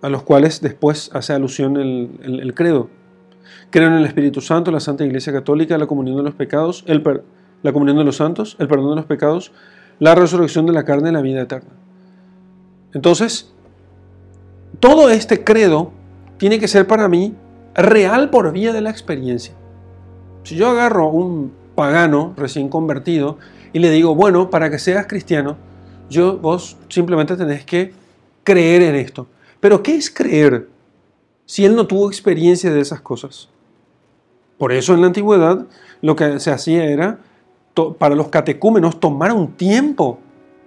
[0.02, 2.90] a los cuales después hace alusión el, credo.
[3.70, 7.72] Creo en el Espíritu Santo, la Santa Iglesia Católica, la comunión de los pecados, la
[7.72, 9.52] comunión de los santos, el perdón de los pecados,
[10.00, 11.70] la resurrección de la carne y la vida eterna.
[12.96, 13.54] Entonces,
[14.80, 15.92] todo este credo
[16.40, 17.36] tiene que ser para mí
[17.76, 19.54] real por vía de la experiencia.
[20.42, 23.38] Si yo agarro un pagano recién convertido
[23.74, 25.58] y le digo, bueno, para que seas cristiano,
[26.10, 27.94] yo, vos simplemente tenés que
[28.44, 29.28] creer en esto.
[29.60, 30.70] Pero ¿qué es creer
[31.46, 33.50] si él no tuvo experiencia de esas cosas?
[34.58, 35.66] Por eso en la antigüedad
[36.02, 37.20] lo que se hacía era
[37.98, 40.20] para los catecúmenos tomar un tiempo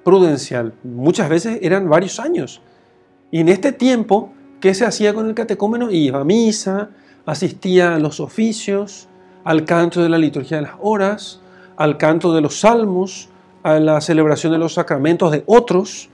[0.04, 0.74] prudencial.
[0.84, 2.60] Muchas veces eran varios años.
[3.30, 5.90] Y en este tiempo, ¿qué se hacía con el catecúmeno?
[5.90, 6.90] Iba a misa,
[7.24, 9.07] asistía a los oficios,
[9.48, 11.40] al canto de la liturgia de las horas,
[11.78, 13.30] al canto de los salmos,
[13.62, 16.10] a la celebración de los sacramentos de otros.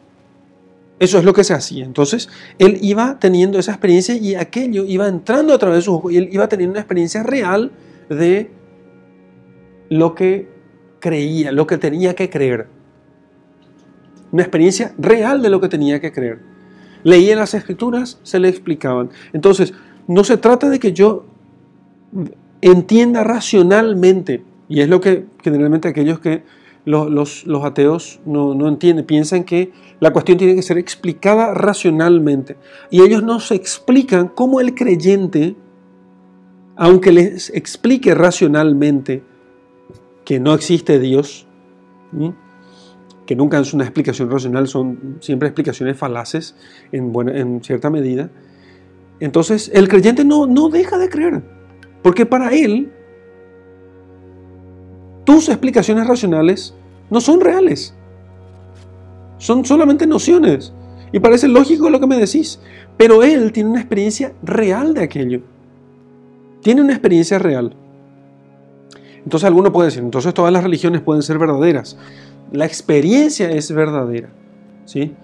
[1.00, 1.84] Eso es lo que se hacía.
[1.84, 2.28] Entonces,
[2.60, 6.18] él iba teniendo esa experiencia y aquello iba entrando a través de sus ojos y
[6.18, 7.72] él iba teniendo una experiencia real
[8.08, 8.52] de
[9.90, 10.48] lo que
[11.00, 12.68] creía, lo que tenía que creer.
[14.30, 16.38] Una experiencia real de lo que tenía que creer.
[17.02, 19.10] Leía las escrituras, se le explicaban.
[19.32, 19.74] Entonces,
[20.06, 21.26] no se trata de que yo
[22.60, 26.42] entienda racionalmente, y es lo que generalmente aquellos que
[26.84, 32.56] los, ateos no, entienden, piensan que la cuestión tiene que ser explicada racionalmente.
[32.90, 35.56] Y ellos no se explican cómo el creyente,
[36.76, 39.22] aunque les explique racionalmente,
[40.24, 41.46] que no existe Dios,
[43.26, 46.56] que nunca es una explicación racional, son siempre explicaciones falaces
[46.92, 48.30] en, buena, en cierta medida.
[49.20, 51.42] Entonces el creyente no, no deja de creer,
[52.04, 52.92] porque para él
[55.24, 56.74] tus explicaciones racionales
[57.08, 57.94] no son reales,
[59.38, 60.70] son solamente nociones.
[61.12, 62.60] Y parece lógico lo que me decís,
[62.98, 65.40] pero él tiene una experiencia real de aquello.
[66.60, 67.74] Tiene una experiencia real.
[69.24, 71.96] Entonces alguno puede decir, entonces todas las religiones pueden ser verdaderas.
[72.52, 74.28] La experiencia es verdadera.
[74.84, 75.14] ¿sí?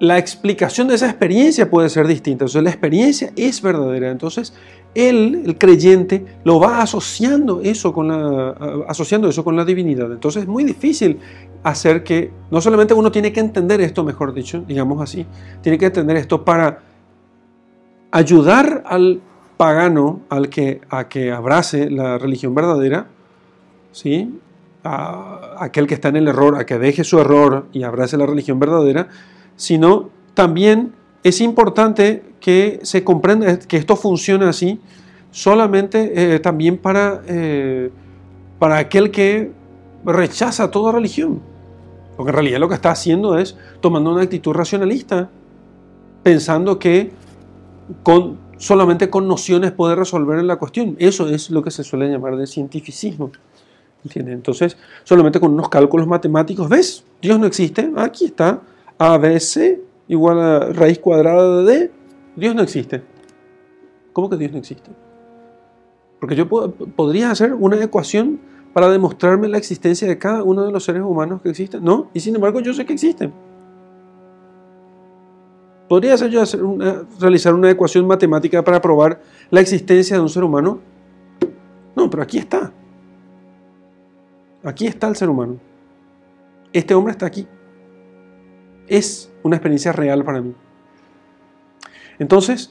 [0.00, 2.42] La explicación de esa experiencia puede ser distinta.
[2.42, 4.10] Entonces la experiencia es verdadera.
[4.10, 4.52] Entonces
[4.94, 10.12] él, el creyente, lo va asociando eso con la, asociando eso con la divinidad.
[10.12, 11.18] Entonces es muy difícil
[11.62, 15.26] hacer que, no solamente uno tiene que entender esto, mejor dicho, digamos así,
[15.62, 16.80] tiene que entender esto para
[18.10, 19.20] ayudar al
[19.56, 23.08] pagano al que, a que abrace la religión verdadera,
[23.92, 24.38] ¿sí?
[24.84, 28.26] a aquel que está en el error, a que deje su error y abrace la
[28.26, 29.08] religión verdadera,
[29.56, 30.92] sino también
[31.22, 34.78] es importante que se comprenda que esto funciona así
[35.30, 37.90] solamente eh, también para, eh,
[38.58, 39.50] para aquel que
[40.04, 41.40] rechaza toda religión.
[42.18, 45.30] Porque en realidad lo que está haciendo es tomando una actitud racionalista,
[46.22, 47.12] pensando que
[48.02, 50.96] con solamente con nociones puede resolver la cuestión.
[50.98, 53.32] Eso es lo que se suele llamar de cientificismo.
[54.14, 57.04] Entonces, solamente con unos cálculos matemáticos, ¿ves?
[57.22, 57.90] Dios no existe.
[57.96, 58.60] Aquí está.
[58.98, 62.03] ABC igual a raíz cuadrada de D.
[62.36, 63.02] Dios no existe.
[64.12, 64.90] ¿Cómo que Dios no existe?
[66.20, 68.40] Porque yo podría hacer una ecuación
[68.72, 71.84] para demostrarme la existencia de cada uno de los seres humanos que existen.
[71.84, 73.32] No, y sin embargo yo sé que existen.
[75.88, 76.42] ¿Podría ser yo
[77.20, 79.20] realizar una ecuación matemática para probar
[79.50, 80.80] la existencia de un ser humano?
[81.94, 82.72] No, pero aquí está.
[84.64, 85.58] Aquí está el ser humano.
[86.72, 87.46] Este hombre está aquí.
[88.88, 90.54] Es una experiencia real para mí.
[92.18, 92.70] Entonces,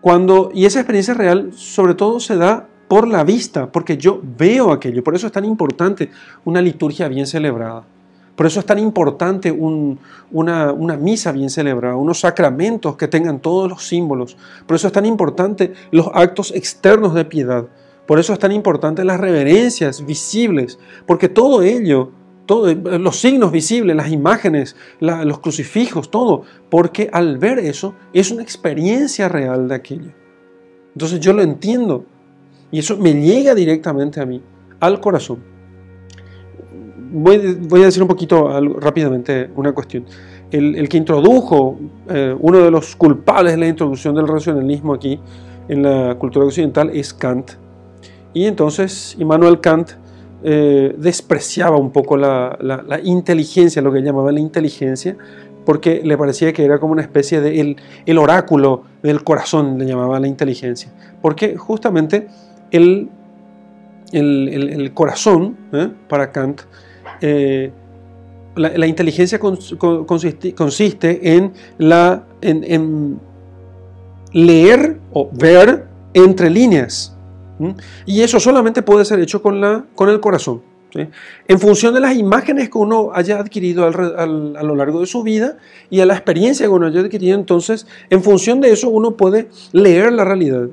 [0.00, 4.72] cuando, y esa experiencia real sobre todo se da por la vista, porque yo veo
[4.72, 5.02] aquello.
[5.02, 6.10] Por eso es tan importante
[6.44, 7.84] una liturgia bien celebrada.
[8.36, 13.82] Por eso es tan importante una, misa bien celebrada, unos sacramentos que tengan todos los
[13.82, 14.36] símbolos.
[14.66, 17.66] Por eso es tan importante los actos externos de piedad.
[18.06, 22.12] Por eso es tan importante las reverencias visibles, porque todo ello,
[22.46, 28.42] todo, los signos visibles, las imágenes, los crucifijos, todo, porque al ver eso es una
[28.42, 30.12] experiencia real de aquello.
[30.94, 32.04] Entonces yo lo entiendo
[32.70, 34.40] y eso me llega directamente a mí,
[34.80, 35.56] al corazón
[37.10, 38.48] voy, a decir un poquito
[38.80, 40.04] rápidamente una cuestión.
[40.50, 41.78] El, que introdujo,
[42.08, 45.18] eh, uno de los culpables de la introducción del racionalismo aquí
[45.68, 47.52] en la cultura occidental es Kant.
[48.32, 49.92] Y entonces Immanuel Kant
[50.48, 52.56] eh, despreciaba un poco la,
[53.02, 55.16] inteligencia, lo que llamaba la inteligencia,
[55.64, 57.76] porque le parecía que era como una especie de
[58.06, 60.92] el, oráculo del corazón, le llamaba la inteligencia.
[61.20, 62.28] Porque justamente
[62.70, 63.08] el,
[64.12, 65.88] el, corazón, ¿eh?
[66.08, 66.60] para Kant,
[67.20, 67.72] eh,
[68.54, 73.18] la, inteligencia consiste, en, la, en,
[74.32, 77.15] leer o ver entre líneas.
[78.04, 80.62] Y eso solamente puede ser hecho con, la, con el corazón.
[81.48, 85.58] En función de las imágenes que uno haya adquirido a lo largo de su vida
[85.90, 89.48] y a la experiencia que uno haya adquirido, entonces, en función de eso uno puede
[89.72, 90.68] leer la realidad,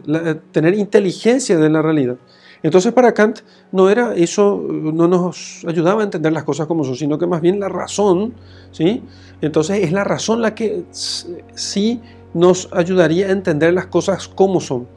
[0.52, 2.16] tener inteligencia de la realidad.
[2.62, 3.40] Entonces para Kant
[3.74, 7.42] no era eso, no nos ayudaba a entender las cosas como son, sino que más
[7.42, 8.36] bien la razón,
[8.72, 9.04] ¿sí?
[9.42, 12.00] Entonces es la razón la que sí
[12.34, 14.88] nos ayudaría a entender las cosas como son.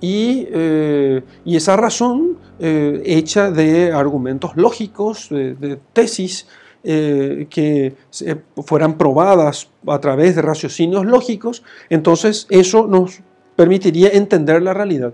[0.00, 6.46] Y, eh, esa razón eh, hecha de argumentos lógicos, de, tesis,
[6.84, 7.94] eh, que
[8.64, 13.20] fueran probadas a través de raciocinios lógicos, entonces eso nos
[13.56, 15.12] permitiría entender la realidad.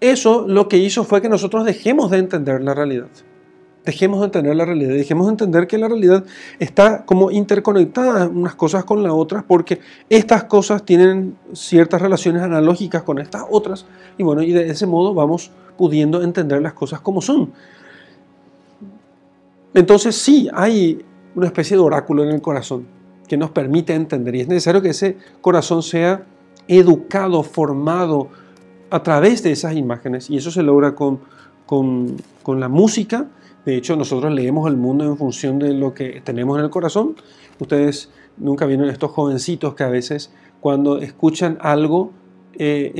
[0.00, 3.08] Eso lo que hizo fue que nosotros dejemos de entender la realidad.
[3.84, 6.24] Dejemos de entender la realidad, dejemos de entender que la realidad
[6.60, 13.02] está como interconectada unas cosas con las otras porque estas cosas tienen ciertas relaciones analógicas
[13.02, 13.86] con estas otras
[14.18, 17.52] y bueno, y de ese modo vamos pudiendo entender las cosas como son.
[19.74, 21.04] Entonces sí, hay
[21.34, 22.86] una especie de oráculo en el corazón
[23.26, 26.24] que nos permite entender y es necesario que ese corazón sea
[26.68, 28.28] educado, formado,
[28.92, 31.20] a través de esas imágenes y eso se logra con,
[31.64, 33.26] con, la música.
[33.64, 37.16] De hecho, nosotros leemos el mundo en función de lo que tenemos en el corazón.
[37.60, 42.12] Ustedes nunca vieron estos jovencitos que a veces cuando escuchan algo
[42.54, 42.92] eh,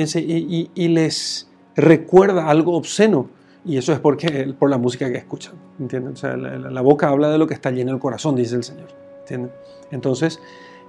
[0.75, 3.29] y, les recuerda algo obsceno,
[3.65, 6.15] Y eso es porque, por la música que escuchan, ¿entienden?
[6.15, 8.89] O sea, la, boca habla de lo que está lleno el corazón, dice el Señor,
[9.21, 9.53] ¿entienden?
[9.93, 10.41] Entonces,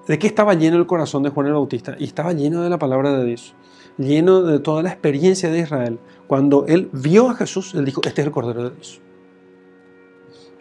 [0.07, 1.95] ¿de qué estaba lleno el corazón de Juan el Bautista?
[1.99, 3.53] Y estaba lleno de la palabra de Dios,
[3.99, 5.99] lleno de toda la experiencia de Israel.
[6.25, 9.02] Cuando él vio a Jesús, él dijo, este es el Cordero de Dios.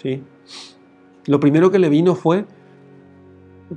[0.02, 0.22] ¿Sí?
[1.26, 2.44] Lo primero que le vino fue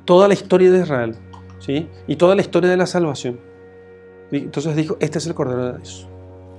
[0.06, 1.16] toda la historia de Israel,
[1.60, 1.88] ¿sí?
[2.08, 3.40] Y toda la historia de la salvación.
[4.32, 6.08] Entonces dijo, este es el Cordero de Dios,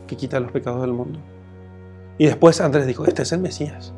[0.06, 1.18] que quita los pecados del mundo.
[2.18, 3.92] Y después Andrés dijo, este es el Mesías.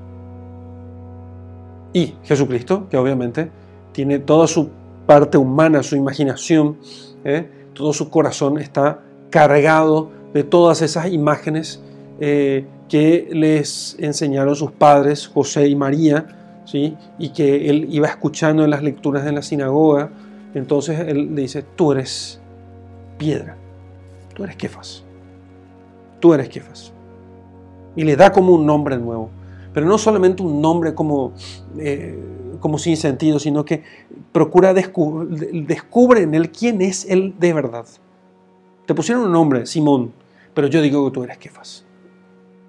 [1.92, 3.50] Y Jesucristo, que obviamente
[3.92, 4.70] tiene toda su
[5.06, 6.78] parte humana, su imaginación,
[7.24, 7.48] ¿eh?
[7.74, 9.00] todo su corazón está
[9.30, 11.82] cargado de todas esas imágenes
[12.20, 16.26] eh, que les enseñaron sus padres, José y María,
[16.64, 16.97] ¿sí?
[17.18, 20.11] y que él iba escuchando en las lecturas de la sinagoga.
[20.55, 22.41] Entonces él le dice, tú eres
[23.18, 23.57] piedra,
[24.34, 25.05] tú eres Kefas,
[26.20, 26.93] tú eres Kefas
[27.99, 29.28] y le da como un nombre nuevo.
[29.74, 31.32] Pero no solamente un nombre como,
[31.78, 32.16] eh,
[32.61, 33.82] como sin sentido, sino que
[34.30, 37.86] procura descubrir descubre en él quién es él de verdad.
[38.86, 40.12] Te pusieron un nombre, Simón,
[40.55, 41.88] pero yo digo que tú eres Kefas.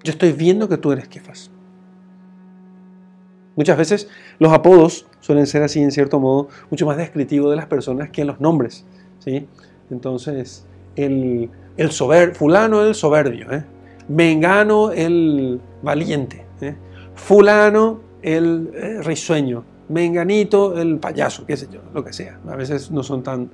[0.02, 1.50] Yo estoy viendo que tú eres Kefas.
[3.56, 7.66] Muchas veces los apodos suelen ser así, en cierto modo, mucho más descriptivos de las
[7.66, 8.86] personas que los nombres.
[9.18, 9.46] ¿sí?
[9.90, 13.64] Entonces, el, el sober, fulano el soberbio, ¿eh?
[14.08, 16.74] Mengano el valiente, ¿eh?
[17.14, 22.40] fulano el eh, risueño, menganito el payaso, qué sé yo, lo que sea.
[22.48, 23.50] A veces no son tan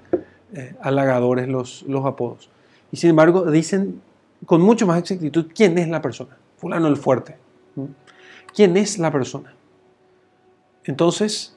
[0.55, 2.49] eh, halagadores los, los apodos.
[2.91, 4.01] Y sin embargo dicen
[4.45, 6.37] con mucho más exactitud quién es la persona.
[6.57, 7.37] Fulano el fuerte.
[8.55, 9.55] ¿Quién es la persona?
[10.85, 11.57] Entonces,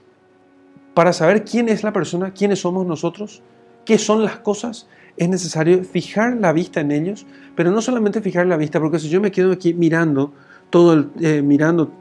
[0.93, 3.41] para saber quién es la persona, quiénes somos nosotros,
[3.86, 7.25] qué son las cosas, es necesario fijar la vista en ellos,
[7.55, 10.34] pero no solamente fijar la vista, porque si yo me quedo aquí mirando,
[10.69, 11.91] todo eh, mirando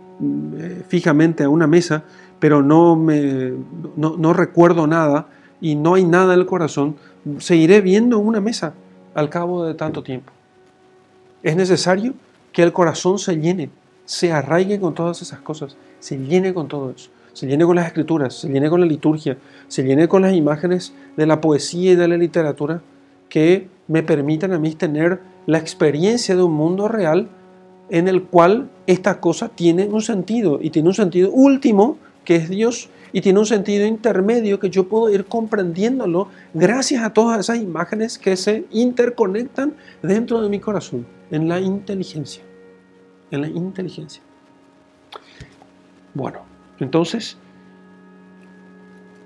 [0.56, 2.04] eh, fijamente a una mesa,
[2.38, 3.52] pero no, me,
[3.96, 5.26] no, recuerdo nada
[5.60, 6.96] y no hay nada en el corazón,
[7.38, 8.74] seguiré viendo una mesa
[9.14, 10.32] al cabo de tanto tiempo.
[11.42, 12.14] Es necesario
[12.52, 13.70] que el corazón se llene,
[14.04, 17.86] se arraigue con todas esas cosas, se llene con todo eso se llene con las
[17.86, 21.94] escrituras, se llene con la liturgia, se llene con las imágenes de la poesía y
[21.94, 22.82] de la literatura
[23.28, 27.28] que me permitan a mí tener la experiencia de un mundo real
[27.90, 32.48] en el cual esta cosa tiene un sentido y tiene un sentido último que es
[32.48, 37.58] Dios y tiene un sentido intermedio que yo puedo ir comprendiéndolo gracias a todas esas
[37.58, 42.42] imágenes que se interconectan dentro de mi corazón, en la inteligencia,
[43.30, 44.22] en la inteligencia.
[46.14, 46.40] Bueno,
[46.78, 47.36] entonces,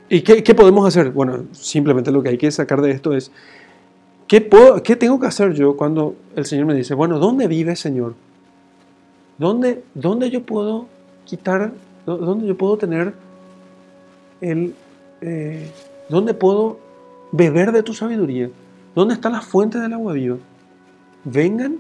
[0.09, 1.11] ¿y qué, qué podemos hacer?
[1.11, 3.31] Bueno, simplemente lo que hay que sacar de esto es
[4.33, 8.15] ¿Qué, tengo que hacer yo cuando el Señor me dice, bueno, ¿dónde vive Señor?
[9.37, 10.87] ¿Dónde, dónde yo puedo
[11.27, 11.75] quitar,
[12.07, 13.13] dónde yo puedo tener
[14.41, 14.75] el,
[15.21, 15.71] eh,
[16.09, 16.79] dónde puedo
[17.31, 18.49] beber de tu sabiduría?
[18.95, 20.39] ¿Dónde está la fuente del agua viva?
[21.25, 21.77] Vengan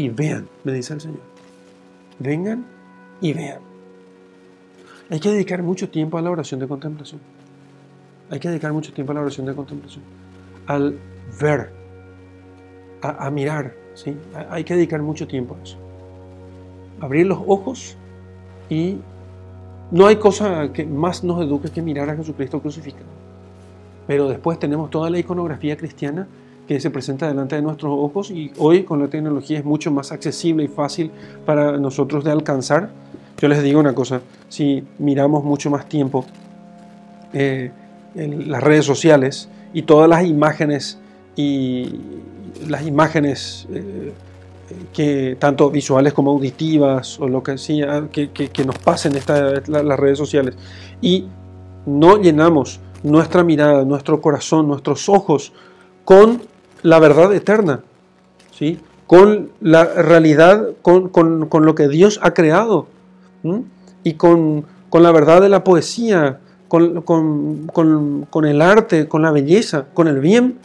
[0.00, 1.20] y vean, me dice el Señor.
[2.18, 2.64] Vengan
[3.20, 3.60] y vean.
[5.10, 7.20] Hay que dedicar mucho tiempo a la oración de contemplación.
[8.30, 10.02] Hay que dedicar mucho tiempo a la oración de contemplación.
[10.66, 10.98] Al
[11.38, 11.70] ver,
[13.02, 13.74] a, mirar.
[13.92, 14.16] ¿sí?
[14.48, 15.76] Hay que dedicar mucho tiempo a eso.
[17.00, 17.94] Abrir los ojos
[18.70, 18.96] y
[19.90, 23.10] no hay cosa que más nos eduque que mirar a Jesucristo crucificado.
[24.06, 26.26] Pero después tenemos toda la iconografía cristiana
[26.70, 30.12] que se presenta delante de nuestros ojos y hoy con la tecnología es mucho más
[30.12, 31.10] accesible y fácil
[31.44, 32.90] para nosotros de alcanzar.
[33.40, 36.24] Yo les digo una cosa, si miramos mucho más tiempo
[37.32, 37.72] eh,
[38.14, 41.00] en las redes sociales y todas las imágenes
[41.34, 41.88] y
[42.68, 44.12] las imágenes eh,
[44.92, 49.98] que tanto visuales como auditivas o lo que sea que, que, nos pasen esta, las
[49.98, 50.54] redes sociales
[51.02, 51.26] y
[51.84, 55.52] no llenamos nuestra mirada, nuestro corazón, nuestros ojos
[56.04, 56.48] con
[56.82, 57.80] la verdad eterna,
[58.52, 58.80] ¿sí?
[59.10, 62.86] con la realidad, con, con, con lo que Dios ha creado
[64.04, 70.06] y con, con, la verdad de la poesía, con, el arte, con la belleza, con
[70.06, 70.58] el bien,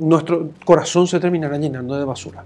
[0.00, 2.42] nuestro corazón se terminará llenando de basura.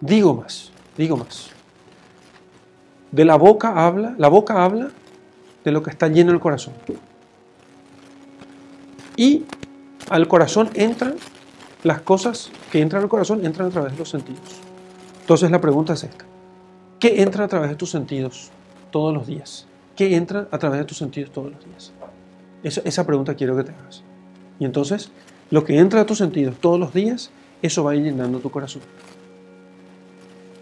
[0.00, 1.50] Digo más, digo más.
[3.12, 4.88] De la boca habla, la boca habla
[5.64, 6.72] de lo que está lleno el corazón.
[9.16, 9.44] Y
[10.10, 11.16] al corazón entran
[11.82, 14.60] las cosas que entran al corazón, entran a través de los sentidos.
[15.20, 16.24] Entonces la pregunta es esta.
[16.98, 18.50] ¿Qué entra a través de tus sentidos
[18.90, 19.66] todos los días?
[19.94, 21.92] ¿Qué entra a través de tus sentidos todos los días?
[22.62, 24.02] Esa, esa pregunta quiero que te hagas.
[24.58, 25.10] Y entonces,
[25.50, 27.30] lo que entra a tus sentidos todos los días,
[27.62, 28.82] eso va a ir llenando tu corazón.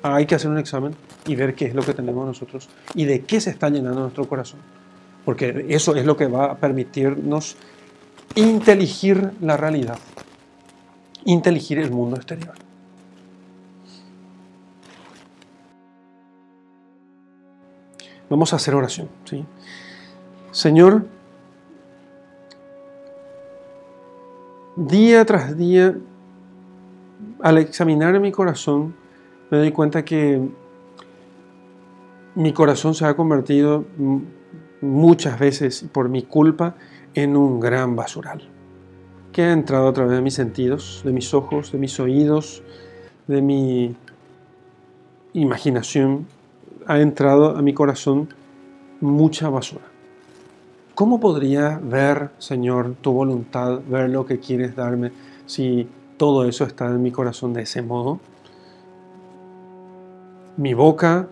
[0.03, 0.95] hay que hacer un examen
[1.27, 4.29] y ver qué es lo que tenemos nosotros y de qué se está llenando nuestro
[4.29, 4.61] corazón.
[5.25, 7.57] Porque eso es lo que va a permitirnos
[8.35, 9.99] inteligir la realidad,
[11.25, 12.55] inteligir el mundo exterior.
[18.29, 19.09] Vamos a hacer oración.
[19.25, 19.45] ¿sí?
[20.51, 21.07] Señor,
[24.77, 25.95] día tras día,
[27.41, 28.95] al examinar mi corazón,
[29.51, 30.41] me doy cuenta que
[32.35, 33.85] mi corazón se ha convertido
[34.81, 36.75] muchas veces por mi culpa
[37.15, 38.43] en un gran basural
[39.35, 42.63] que ha entrado a través de mis sentidos, de mis ojos, de mis oídos,
[43.27, 43.97] de mi
[45.33, 46.29] imaginación,
[46.87, 48.29] ha entrado a mi corazón
[49.01, 49.85] mucha basura.
[50.95, 55.11] ¿Cómo podría ver, Señor, tu voluntad, ver lo que quieres darme,
[55.47, 58.21] si todo eso está en mi corazón de ese modo?
[60.57, 61.27] Mi boca,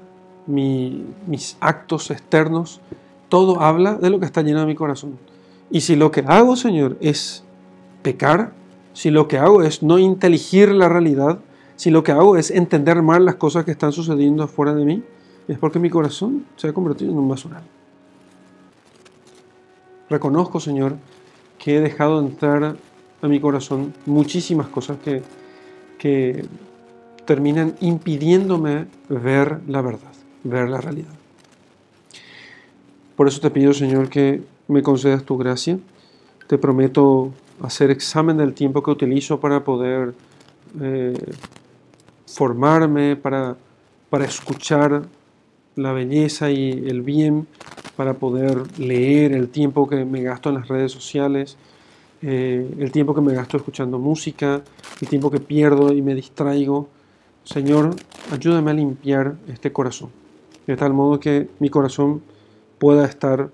[0.48, 2.80] mis actos externos,
[3.28, 5.16] todo habla de lo que está lleno de mi corazón.
[5.72, 7.44] Y si lo que hago, Señor, es
[8.02, 8.52] pecar,
[8.92, 11.38] si lo que hago es no inteligir la realidad,
[11.76, 15.02] si lo que hago es entender mal las cosas que están sucediendo afuera de mí,
[15.48, 17.62] es porque mi corazón se ha convertido en un basural.
[20.10, 20.96] Reconozco, Señor,
[21.58, 22.76] que he dejado entrar
[23.22, 25.22] a mi corazón muchísimas cosas que,
[25.98, 26.44] que
[27.24, 30.12] terminan impidiéndome ver la verdad,
[30.44, 31.14] ver la realidad.
[33.16, 35.78] Por eso te pido, Señor, que me concedas tu gracia.
[36.46, 37.32] Te prometo
[37.62, 40.14] hacer examen del tiempo que utilizo para poder
[40.80, 41.14] eh,
[42.26, 43.56] formarme, para,
[44.10, 45.02] para escuchar
[45.76, 47.46] la belleza y el bien
[47.96, 51.56] para poder leer, el tiempo que me gasto en las redes sociales,
[52.22, 54.62] eh, el tiempo que me gasto escuchando música,
[55.00, 56.88] el tiempo que pierdo y me distraigo.
[57.44, 57.96] Señor,
[58.30, 60.10] ayúdame a limpiar este corazón,
[60.66, 62.22] de tal modo que mi corazón
[62.78, 63.50] pueda estar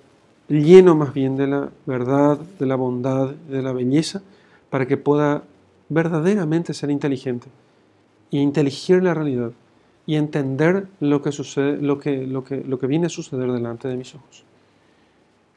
[0.49, 4.23] lleno más bien de la verdad, de la bondad, de la belleza,
[4.71, 5.43] para que pueda
[5.89, 7.49] verdaderamente ser inteligente
[8.31, 9.53] y inteligir la realidad
[10.07, 14.45] y entender lo que, sucede, lo que, viene a suceder delante de mis ojos.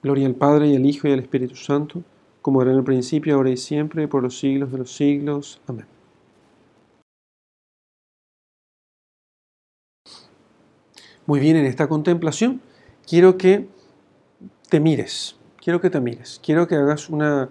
[0.04, 2.02] Gloria al Padre y al Hijo y al Espíritu Santo,
[2.42, 5.62] como era en el principio, ahora y siempre, por los siglos de los siglos.
[5.68, 5.86] Amén.
[11.26, 12.60] Muy bien, en esta contemplación
[13.08, 13.68] quiero que
[14.72, 17.50] te mires, quiero que te mires, quiero que hagas una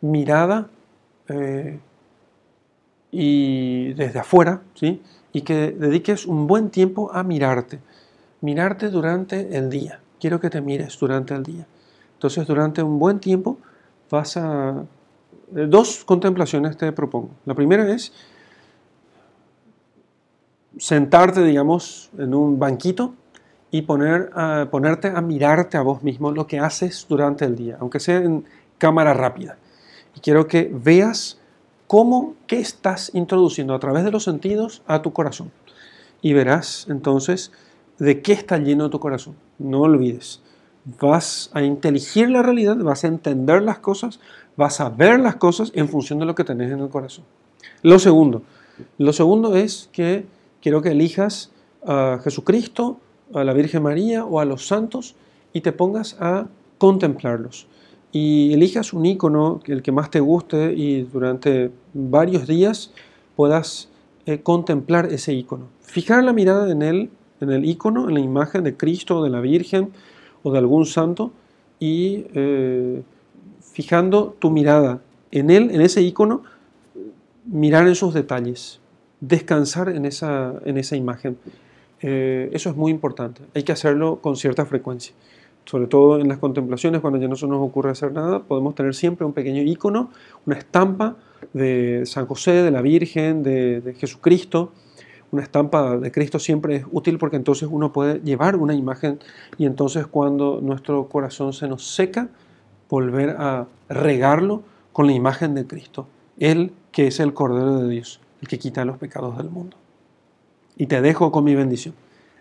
[0.00, 0.68] mirada
[1.26, 1.80] eh,
[3.10, 5.02] y desde afuera, ¿sí?
[5.32, 7.80] y que dediques un buen tiempo a mirarte,
[8.42, 9.98] mirarte durante el día.
[10.20, 11.66] Quiero que te mires durante el día.
[12.14, 13.58] Entonces, durante un buen tiempo
[14.08, 14.84] vas a...
[15.56, 17.30] Eh, dos contemplaciones te propongo.
[17.44, 18.12] La primera es
[20.78, 23.14] sentarte, digamos, en un banquito
[23.72, 24.30] y poner,
[24.70, 28.44] ponerte a mirarte a vos mismo lo que haces durante el día, aunque sea en
[28.76, 29.56] cámara rápida.
[30.14, 31.40] Y quiero que veas
[31.86, 35.50] cómo, qué estás introduciendo a través de los sentidos a tu corazón.
[36.20, 37.50] Y verás entonces
[37.98, 39.36] de qué está lleno tu corazón.
[39.58, 40.42] No olvides.
[41.00, 44.20] Vas a inteligir la realidad, vas a entender las cosas,
[44.54, 47.24] vas a ver las cosas en función de lo que tenés en el corazón.
[47.82, 48.42] Lo segundo,
[48.98, 50.26] lo segundo es que
[50.60, 51.52] quiero que elijas
[51.86, 53.00] a Jesucristo,
[53.34, 55.14] a la Virgen María o a los santos
[55.52, 56.46] y te pongas a
[56.78, 57.66] contemplarlos
[58.12, 62.92] y elijas un icono, el que más te guste, y durante varios días
[63.36, 63.88] puedas
[64.26, 65.68] eh, contemplar ese icono.
[65.80, 67.10] Fijar la mirada en él,
[67.40, 69.90] en el icono, en la imagen de Cristo o de la Virgen
[70.42, 71.32] o de algún santo,
[71.80, 73.02] y eh,
[73.60, 76.42] fijando tu mirada en él, en ese icono,
[77.46, 78.78] mirar en sus detalles,
[79.20, 81.38] descansar en esa, en esa imagen.
[82.02, 83.42] Eh, eso es muy importante.
[83.54, 85.14] Hay que hacerlo con cierta frecuencia
[85.64, 88.94] sobre todo en las contemplaciones, cuando ya no se nos ocurre hacer nada, podemos tener
[88.94, 90.10] siempre un pequeño icono,
[90.46, 91.16] una estampa
[91.52, 94.72] de San José, de la Virgen, de, Jesucristo.
[95.30, 99.18] Una estampa de Cristo siempre es útil porque entonces uno puede llevar una imagen
[99.56, 102.28] y entonces cuando nuestro corazón se nos seca,
[102.90, 106.06] volver a regarlo con la imagen de Cristo.
[106.38, 109.81] Él que es el Cordero de Dios, el que quita los pecados del mundo.
[110.76, 111.94] Y te dejo con mi bendición.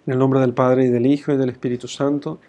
[0.05, 2.39] En el nombre del Padre y del Hijo y del Espíritu Santo.